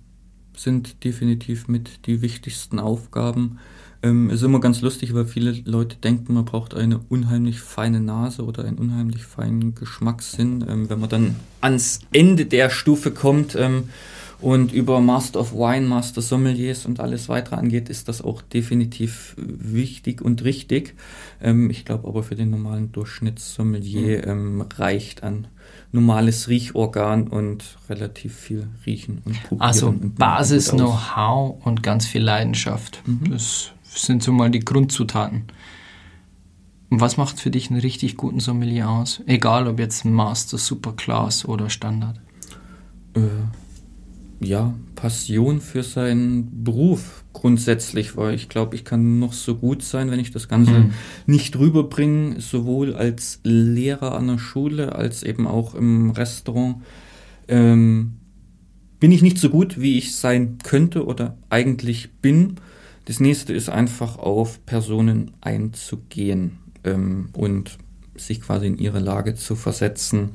[0.57, 3.59] sind definitiv mit die wichtigsten Aufgaben.
[4.03, 8.45] Ähm, ist immer ganz lustig, weil viele Leute denken, man braucht eine unheimlich feine Nase
[8.45, 10.65] oder einen unheimlich feinen Geschmackssinn.
[10.69, 13.85] Ähm, wenn man dann ans Ende der Stufe kommt, ähm,
[14.41, 19.35] und über Master of Wine, Master Sommeliers und alles weitere angeht, ist das auch definitiv
[19.37, 20.95] wichtig und richtig.
[21.41, 24.31] Ähm, ich glaube aber für den normalen Durchschnittssommelier mhm.
[24.31, 25.47] ähm, reicht ein
[25.93, 29.61] normales Riechorgan und relativ viel riechen und probieren.
[29.61, 33.03] Also Basis-Know-how und ganz viel Leidenschaft.
[33.07, 33.31] Mhm.
[33.31, 35.45] Das sind so mal die Grundzutaten.
[36.91, 39.23] Und was macht für dich einen richtig guten Sommelier aus?
[39.27, 42.21] Egal ob jetzt Master, Superclass oder Standard.
[43.15, 43.21] Äh
[44.45, 50.11] ja, Passion für seinen Beruf grundsätzlich, weil ich glaube, ich kann noch so gut sein,
[50.11, 50.91] wenn ich das Ganze mhm.
[51.27, 56.77] nicht rüberbringe, sowohl als Lehrer an der Schule als eben auch im Restaurant.
[57.49, 58.15] Ähm,
[59.01, 62.55] bin ich nicht so gut, wie ich sein könnte oder eigentlich bin.
[63.05, 67.79] Das nächste ist einfach auf Personen einzugehen ähm, und
[68.17, 70.31] sich quasi in ihre Lage zu versetzen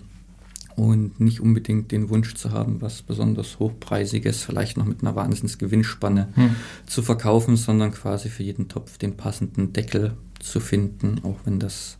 [0.80, 6.30] und nicht unbedingt den Wunsch zu haben, was besonders hochpreisiges, vielleicht noch mit einer Wahnsinnsgewinnspanne
[6.36, 6.56] hm.
[6.86, 11.98] zu verkaufen, sondern quasi für jeden Topf den passenden Deckel zu finden, auch wenn das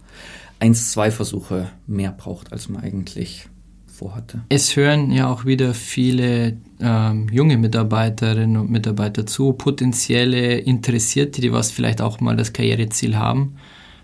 [0.60, 3.50] eins, zwei Versuche mehr braucht, als man eigentlich
[3.88, 4.46] vorhatte.
[4.48, 11.52] Es hören ja auch wieder viele ähm, junge Mitarbeiterinnen und Mitarbeiter zu, potenzielle Interessierte, die
[11.52, 13.56] was vielleicht auch mal das Karriereziel haben,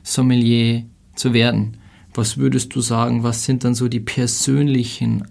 [0.04, 0.84] Sommelier
[1.16, 1.78] zu werden.
[2.15, 5.25] Was würdest du sagen, was sind dann so die persönlichen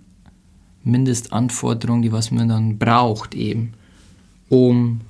[0.84, 3.72] Mindestanforderungen, die was man dann braucht eben,
[4.50, 5.00] um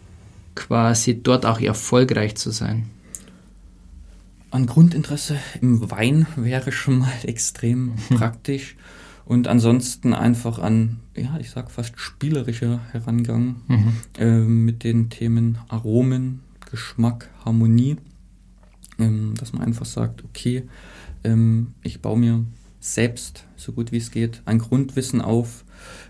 [0.54, 2.86] quasi dort auch erfolgreich zu sein?
[4.52, 8.16] An Grundinteresse im Wein wäre schon mal extrem hm.
[8.18, 8.76] praktisch.
[9.26, 13.92] Und ansonsten einfach an, ja, ich sag fast spielerischer Herangang mhm.
[14.18, 17.96] äh, mit den Themen Aromen, Geschmack, Harmonie.
[18.98, 20.68] Ähm, dass man einfach sagt, okay,
[21.24, 22.44] ähm, ich baue mir
[22.80, 25.64] selbst, so gut wie es geht, ein Grundwissen auf,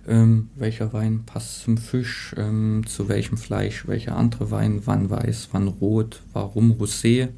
[0.06, 5.50] ähm, welcher Wein passt zum Fisch, ähm, zu welchem Fleisch, welcher andere Wein, wann weiß,
[5.52, 7.28] wann rot, warum Rosé.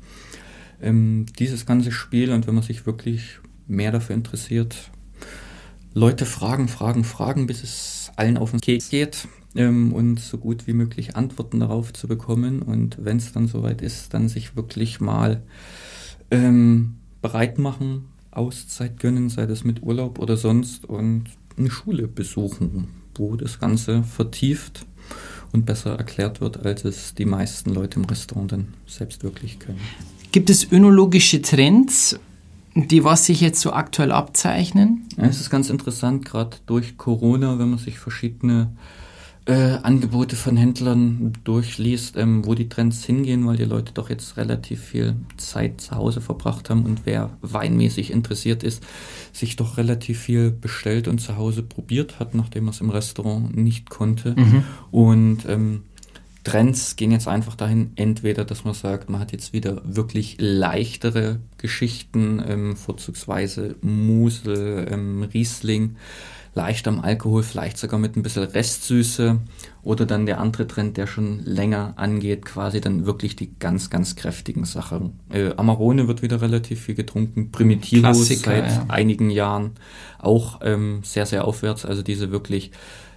[0.80, 4.90] Ähm, dieses ganze Spiel und wenn man sich wirklich mehr dafür interessiert,
[5.92, 10.66] Leute fragen, fragen, fragen, bis es allen auf den Keks geht ähm, und so gut
[10.66, 15.00] wie möglich Antworten darauf zu bekommen und wenn es dann soweit ist, dann sich wirklich
[15.00, 15.42] mal
[16.30, 21.24] ähm, bereit machen, Auszeit gönnen, sei das mit Urlaub oder sonst, und
[21.56, 24.84] eine Schule besuchen, wo das Ganze vertieft
[25.52, 29.80] und besser erklärt wird, als es die meisten Leute im Restaurant dann selbst wirklich können.
[30.32, 32.18] Gibt es önologische Trends,
[32.74, 35.04] die was sich jetzt so aktuell abzeichnen?
[35.16, 38.70] Ja, es ist ganz interessant, gerade durch Corona, wenn man sich verschiedene
[39.46, 44.36] äh, Angebote von Händlern durchliest, ähm, wo die Trends hingehen, weil die Leute doch jetzt
[44.36, 48.82] relativ viel Zeit zu Hause verbracht haben und wer weinmäßig interessiert ist,
[49.32, 53.56] sich doch relativ viel bestellt und zu Hause probiert hat, nachdem er es im Restaurant
[53.56, 54.34] nicht konnte.
[54.36, 54.64] Mhm.
[54.90, 55.82] Und ähm,
[56.42, 61.40] Trends gehen jetzt einfach dahin, entweder, dass man sagt, man hat jetzt wieder wirklich leichtere
[61.58, 65.96] Geschichten, ähm, vorzugsweise Musel, ähm, Riesling,
[66.56, 69.38] leicht am Alkohol, vielleicht sogar mit ein bisschen Restsüße.
[69.82, 74.16] Oder dann der andere Trend, der schon länger angeht, quasi dann wirklich die ganz, ganz
[74.16, 75.20] kräftigen Sachen.
[75.30, 77.52] Äh, Amarone wird wieder relativ viel getrunken.
[77.52, 78.84] Primitivo seit ja.
[78.88, 79.72] einigen Jahren
[80.18, 81.84] auch ähm, sehr, sehr aufwärts.
[81.84, 82.72] Also diese wirklich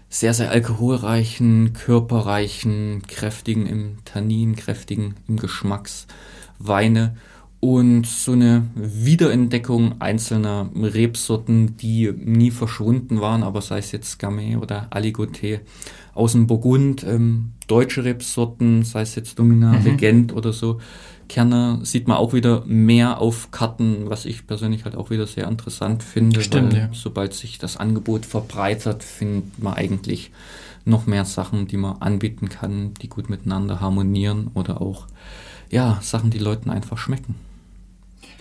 [0.09, 7.15] sehr, sehr alkoholreichen, körperreichen, kräftigen im Tannin, kräftigen im Geschmacksweine
[7.61, 14.55] und so eine Wiederentdeckung einzelner Rebsorten, die nie verschwunden waren, aber sei es jetzt Gamay
[14.55, 15.59] oder Aligoté
[16.13, 19.85] aus dem Burgund, ähm, deutsche Rebsorten, sei es jetzt Domina, mhm.
[19.85, 20.79] Regent oder so.
[21.27, 25.47] Kerner sieht man auch wieder mehr auf Karten, was ich persönlich halt auch wieder sehr
[25.47, 26.41] interessant finde.
[26.41, 26.89] Stimmt, weil ja.
[26.93, 30.31] Sobald sich das Angebot verbreitert, findet man eigentlich
[30.85, 35.05] noch mehr Sachen, die man anbieten kann, die gut miteinander harmonieren oder auch
[35.69, 37.35] ja, Sachen, die Leuten einfach schmecken.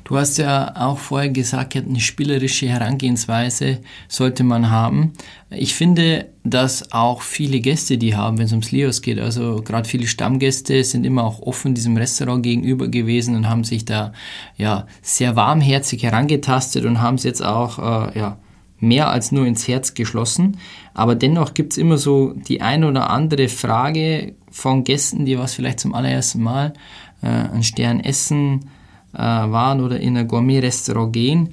[0.08, 5.12] Du hast ja auch vorher gesagt, eine spielerische Herangehensweise sollte man haben.
[5.50, 9.20] Ich finde, dass auch viele Gäste die haben, wenn es ums Leos geht.
[9.20, 13.84] Also gerade viele Stammgäste sind immer auch offen diesem Restaurant gegenüber gewesen und haben sich
[13.84, 14.14] da
[14.56, 18.38] ja sehr warmherzig herangetastet und haben es jetzt auch äh, ja,
[18.80, 20.56] mehr als nur ins Herz geschlossen.
[20.94, 25.52] Aber dennoch gibt es immer so die ein oder andere Frage von Gästen, die was
[25.52, 26.72] vielleicht zum allerersten Mal
[27.20, 28.70] äh, einen Stern essen
[29.12, 31.50] waren oder in ein Gourmet-Restaurant gehen,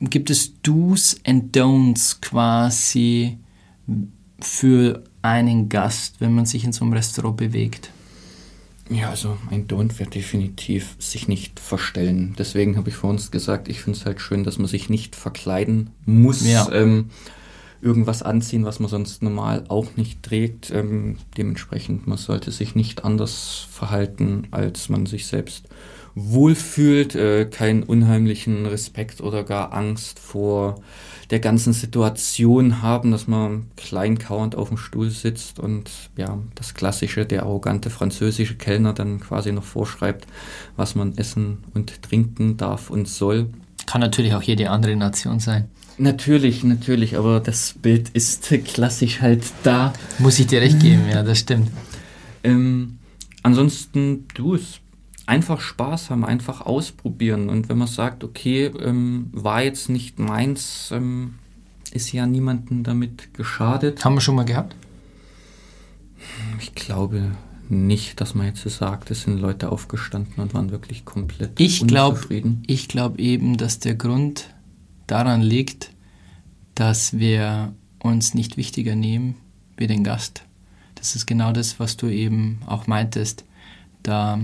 [0.00, 3.38] gibt es Do's and Don'ts quasi
[4.40, 7.90] für einen Gast, wenn man sich in so einem Restaurant bewegt?
[8.90, 12.34] Ja, also ein Don't wäre definitiv sich nicht verstellen.
[12.38, 15.16] Deswegen habe ich vor uns gesagt, ich finde es halt schön, dass man sich nicht
[15.16, 16.46] verkleiden muss.
[16.46, 16.70] Ja.
[16.70, 17.06] Ähm,
[17.80, 20.70] irgendwas anziehen, was man sonst normal auch nicht trägt.
[20.70, 25.68] Ähm, dementsprechend, man sollte sich nicht anders verhalten, als man sich selbst
[26.14, 30.76] wohlfühlt, äh, keinen unheimlichen Respekt oder gar Angst vor
[31.30, 36.74] der ganzen Situation haben, dass man klein kauernd auf dem Stuhl sitzt und ja, das
[36.74, 40.26] klassische, der arrogante französische Kellner dann quasi noch vorschreibt,
[40.76, 43.48] was man essen und trinken darf und soll.
[43.86, 45.68] Kann natürlich auch jede andere Nation sein.
[45.96, 49.92] Natürlich, natürlich, aber das Bild ist klassisch halt da.
[50.18, 51.70] Muss ich dir recht geben, ja, das stimmt.
[52.42, 52.98] Ähm,
[53.42, 54.80] ansonsten, du, es
[55.26, 57.48] einfach Spaß haben, einfach ausprobieren.
[57.48, 61.34] Und wenn man sagt, okay, ähm, war jetzt nicht meins, ähm,
[61.92, 64.04] ist ja niemandem damit geschadet.
[64.04, 64.74] Haben wir schon mal gehabt?
[66.60, 67.32] Ich glaube
[67.68, 71.86] nicht, dass man jetzt so sagt, es sind Leute aufgestanden und waren wirklich komplett ich
[71.86, 72.62] glaub, unzufrieden.
[72.66, 74.48] Ich glaube eben, dass der Grund
[75.06, 75.90] daran liegt,
[76.74, 79.36] dass wir uns nicht wichtiger nehmen
[79.76, 80.42] wie den Gast.
[80.94, 83.44] Das ist genau das, was du eben auch meintest.
[84.02, 84.40] Da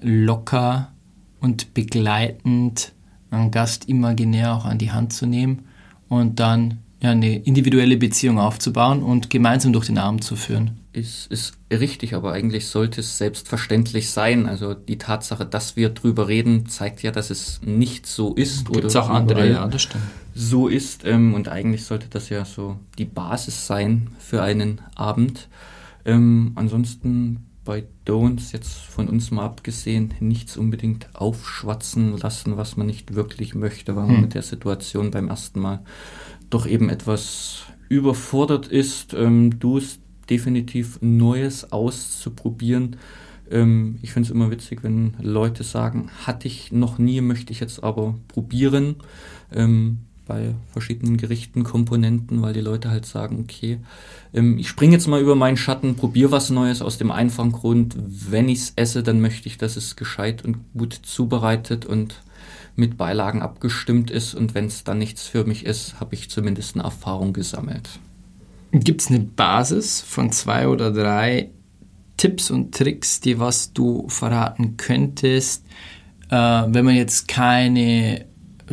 [0.00, 0.92] locker
[1.40, 2.92] und begleitend
[3.30, 5.64] einen Gast imaginär auch an die Hand zu nehmen
[6.08, 10.80] und dann ja, eine individuelle Beziehung aufzubauen und gemeinsam durch den Abend zu führen.
[10.92, 14.46] Ist, ist richtig, aber eigentlich sollte es selbstverständlich sein.
[14.46, 18.68] Also die Tatsache, dass wir drüber reden, zeigt ja, dass es nicht so ist.
[18.68, 20.02] Gibt es auch andere, ja, das stimmt.
[20.34, 25.48] So ist ähm, und eigentlich sollte das ja so die Basis sein für einen Abend.
[26.04, 32.86] Ähm, ansonsten bei Don'ts jetzt von uns mal abgesehen nichts unbedingt aufschwatzen lassen, was man
[32.86, 34.20] nicht wirklich möchte, weil man hm.
[34.22, 35.80] mit der Situation beim ersten Mal
[36.48, 39.12] doch eben etwas überfordert ist.
[39.12, 40.00] Ähm, du es
[40.30, 42.96] definitiv Neues auszuprobieren.
[43.50, 47.60] Ähm, ich finde es immer witzig, wenn Leute sagen, hatte ich noch nie, möchte ich
[47.60, 48.96] jetzt aber probieren.
[49.52, 53.78] Ähm, bei verschiedenen Gerichten, Komponenten, weil die Leute halt sagen, okay,
[54.32, 57.96] ähm, ich springe jetzt mal über meinen Schatten, probiere was Neues aus dem einfachen Grund,
[57.98, 62.20] wenn ich es esse, dann möchte ich, dass es gescheit und gut zubereitet und
[62.76, 66.76] mit Beilagen abgestimmt ist und wenn es dann nichts für mich ist, habe ich zumindest
[66.76, 67.88] eine Erfahrung gesammelt.
[68.70, 71.50] Gibt es eine Basis von zwei oder drei
[72.18, 75.64] Tipps und Tricks, die was du verraten könntest,
[76.30, 78.26] äh, wenn man jetzt keine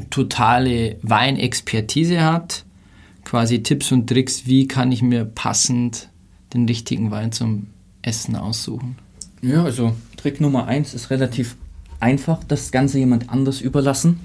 [0.09, 2.65] totale Weinexpertise hat?
[3.23, 6.09] Quasi Tipps und Tricks, wie kann ich mir passend
[6.53, 7.67] den richtigen Wein zum
[8.01, 8.97] Essen aussuchen?
[9.41, 11.55] Ja, also Trick Nummer eins ist relativ
[11.99, 14.19] einfach das Ganze jemand anders überlassen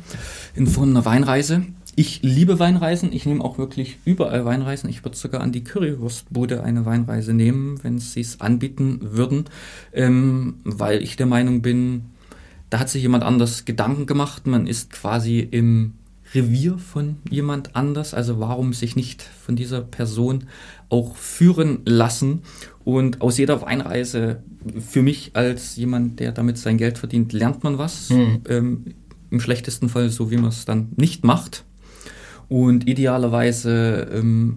[0.54, 1.62] in Form einer Weinreise.
[1.96, 3.12] Ich liebe Weinreisen.
[3.12, 4.88] Ich nehme auch wirklich überall Weinreisen.
[4.88, 9.46] Ich würde sogar an die Currywurstbude eine Weinreise nehmen, wenn sie es anbieten würden,
[9.92, 12.04] ähm, weil ich der Meinung bin,
[12.70, 14.46] da hat sich jemand anders Gedanken gemacht.
[14.46, 15.94] Man ist quasi im
[16.34, 18.14] Revier von jemand anders.
[18.14, 20.44] Also warum sich nicht von dieser Person
[20.88, 22.42] auch führen lassen
[22.84, 24.42] und aus jeder Weinreise
[24.80, 28.10] für mich als jemand, der damit sein Geld verdient, lernt man was.
[28.10, 28.42] Mhm.
[28.48, 28.84] Ähm,
[29.30, 31.64] Im schlechtesten Fall so, wie man es dann nicht macht.
[32.48, 34.56] Und idealerweise ähm,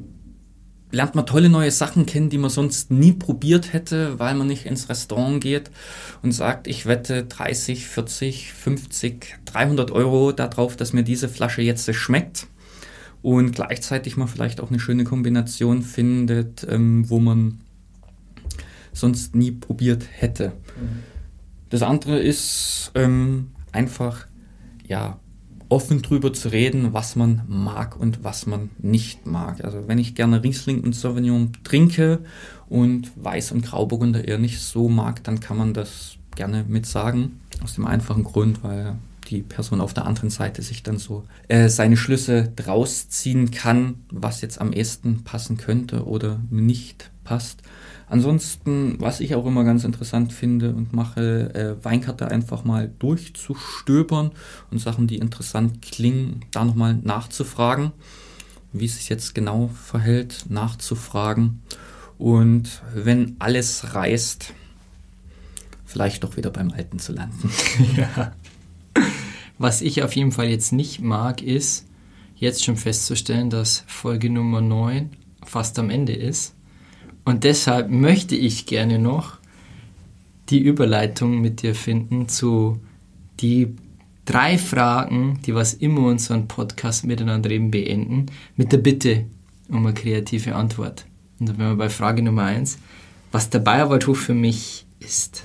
[0.94, 4.68] lernt man tolle neue Sachen kennen, die man sonst nie probiert hätte, weil man nicht
[4.68, 5.72] ins Restaurant geht
[6.22, 11.92] und sagt, ich wette 30, 40, 50, 300 Euro darauf, dass mir diese Flasche jetzt
[11.96, 12.48] schmeckt.
[13.24, 17.60] Und gleichzeitig man vielleicht auch eine schöne Kombination findet, ähm, wo man
[18.92, 20.50] sonst nie probiert hätte.
[20.50, 21.04] Mhm.
[21.70, 24.28] Das andere ist ähm, einfach,
[24.86, 25.18] ja,
[25.74, 29.66] offen drüber zu reden, was man mag und was man nicht mag.
[29.66, 32.20] Also wenn ich gerne Riesling und Sauvignon trinke
[32.70, 37.40] und Weiß und Grauburgunder eher nicht so mag, dann kann man das gerne mit sagen.
[37.64, 41.70] Aus dem einfachen Grund, weil die Person auf der anderen Seite sich dann so äh,
[41.70, 47.62] seine Schlüsse draus ziehen kann, was jetzt am ehesten passen könnte oder nicht passt.
[48.08, 54.32] Ansonsten, was ich auch immer ganz interessant finde und mache, äh, Weinkarte einfach mal durchzustöbern
[54.70, 57.92] und Sachen, die interessant klingen, da nochmal nachzufragen,
[58.72, 61.64] wie es sich jetzt genau verhält, nachzufragen.
[62.18, 64.54] Und wenn alles reißt,
[65.86, 67.50] vielleicht doch wieder beim Alten zu landen.
[67.96, 68.34] ja.
[69.58, 71.86] Was ich auf jeden Fall jetzt nicht mag, ist,
[72.36, 75.12] jetzt schon festzustellen, dass Folge Nummer 9
[75.46, 76.56] fast am Ende ist
[77.26, 79.38] und deshalb möchte ich gerne noch
[80.50, 82.80] die Überleitung mit dir finden zu
[83.40, 83.76] die
[84.26, 89.26] drei Fragen, die was immer unseren Podcast miteinander eben beenden, mit der Bitte
[89.70, 91.06] um eine kreative Antwort.
[91.40, 92.78] Und dann wären wir bei Frage Nummer eins,
[93.32, 95.44] was der Bayerwaldhof für mich ist.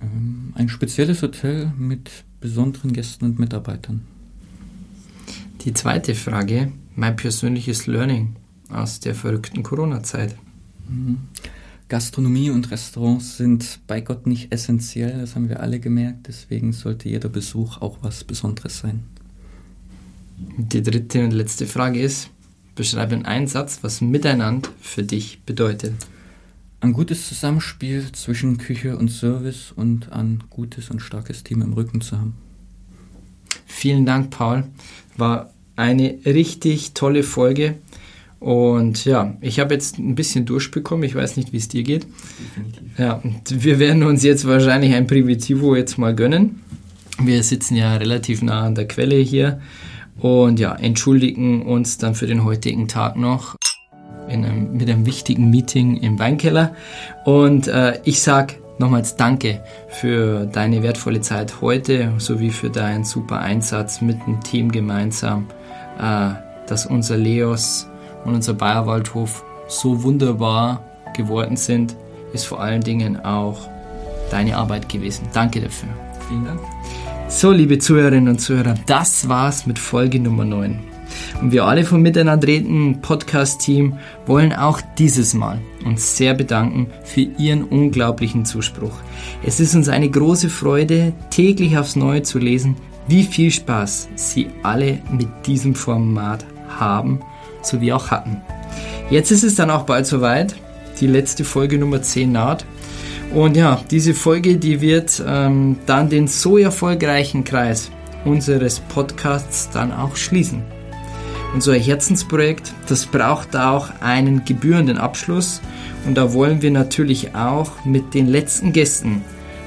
[0.00, 2.10] Ähm, ein spezielles Hotel mit
[2.40, 4.02] besonderen Gästen und Mitarbeitern.
[5.62, 8.36] Die zweite Frage, mein persönliches Learning
[8.70, 10.34] aus der verrückten Corona-Zeit.
[11.88, 17.08] Gastronomie und Restaurants sind bei Gott nicht essentiell, das haben wir alle gemerkt, deswegen sollte
[17.08, 19.02] jeder Besuch auch was Besonderes sein.
[20.56, 22.30] Die dritte und letzte Frage ist,
[22.74, 25.94] beschreibe in einem Satz, was Miteinander für dich bedeutet.
[26.82, 32.00] Ein gutes Zusammenspiel zwischen Küche und Service und ein gutes und starkes Team im Rücken
[32.00, 32.34] zu haben.
[33.66, 34.64] Vielen Dank, Paul.
[35.18, 37.76] War eine richtig tolle Folge.
[38.38, 41.04] Und ja, ich habe jetzt ein bisschen durchbekommen.
[41.04, 42.06] Ich weiß nicht, wie es dir geht.
[42.56, 42.98] Definitiv.
[42.98, 46.62] Ja, wir werden uns jetzt wahrscheinlich ein Primitivo jetzt mal gönnen.
[47.22, 49.60] Wir sitzen ja relativ nah an der Quelle hier
[50.18, 53.56] und ja, entschuldigen uns dann für den heutigen Tag noch
[54.30, 56.74] einem, mit einem wichtigen Meeting im Weinkeller.
[57.24, 63.40] Und äh, ich sage nochmals Danke für deine wertvolle Zeit heute sowie für deinen super
[63.40, 65.46] Einsatz mit dem Team gemeinsam,
[65.98, 66.30] äh,
[66.66, 67.88] dass unser Leos
[68.24, 70.82] und unser Bayerwaldhof so wunderbar
[71.16, 71.96] geworden sind,
[72.32, 73.68] ist vor allen Dingen auch
[74.30, 75.28] deine Arbeit gewesen.
[75.32, 75.88] Danke dafür.
[76.28, 76.60] Vielen Dank.
[77.28, 80.89] So, liebe Zuhörerinnen und Zuhörer, das war's mit Folge Nummer 9.
[81.40, 83.94] Und wir alle vom Miteinander reden Podcast-Team
[84.26, 88.92] wollen auch dieses Mal uns sehr bedanken für Ihren unglaublichen Zuspruch.
[89.44, 92.76] Es ist uns eine große Freude, täglich aufs Neue zu lesen,
[93.08, 97.20] wie viel Spaß Sie alle mit diesem Format haben,
[97.62, 98.40] sowie auch hatten.
[99.10, 100.54] Jetzt ist es dann auch bald soweit.
[101.00, 102.64] Die letzte Folge Nummer 10 naht.
[103.34, 107.90] Und ja, diese Folge, die wird ähm, dann den so erfolgreichen Kreis
[108.24, 110.62] unseres Podcasts dann auch schließen.
[111.52, 115.60] Unser Herzensprojekt, das braucht auch einen gebührenden Abschluss
[116.06, 119.22] und da wollen wir natürlich auch mit den letzten Gästen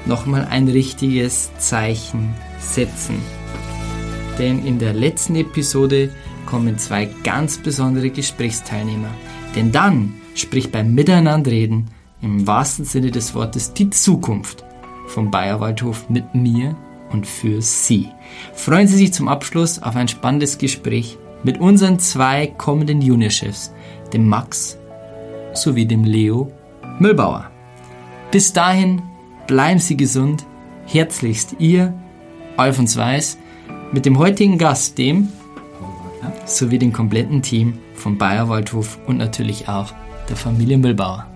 [0.06, 3.16] nochmal ein richtiges Zeichen setzen.
[4.38, 6.10] Denn in der letzten Episode
[6.46, 9.10] kommen zwei ganz besondere Gesprächsteilnehmer.
[9.54, 11.90] Denn dann spricht beim Miteinanderreden
[12.22, 14.64] im wahrsten Sinne des Wortes die Zukunft
[15.06, 16.76] vom Bayerwaldhof mit mir
[17.12, 18.08] und für Sie.
[18.54, 23.72] Freuen Sie sich zum Abschluss auf ein spannendes Gespräch mit unseren zwei kommenden Juniorchefs,
[24.12, 24.78] dem Max
[25.52, 26.50] sowie dem Leo
[26.98, 27.50] Müllbauer.
[28.30, 29.02] Bis dahin
[29.46, 30.44] bleiben Sie gesund.
[30.86, 31.94] Herzlichst Ihr
[32.56, 33.38] Alfons Weiß
[33.92, 35.28] mit dem heutigen Gast, dem
[36.44, 39.92] sowie dem kompletten Team vom Bayerwaldhof und natürlich auch
[40.28, 41.33] der Familie Müllbauer.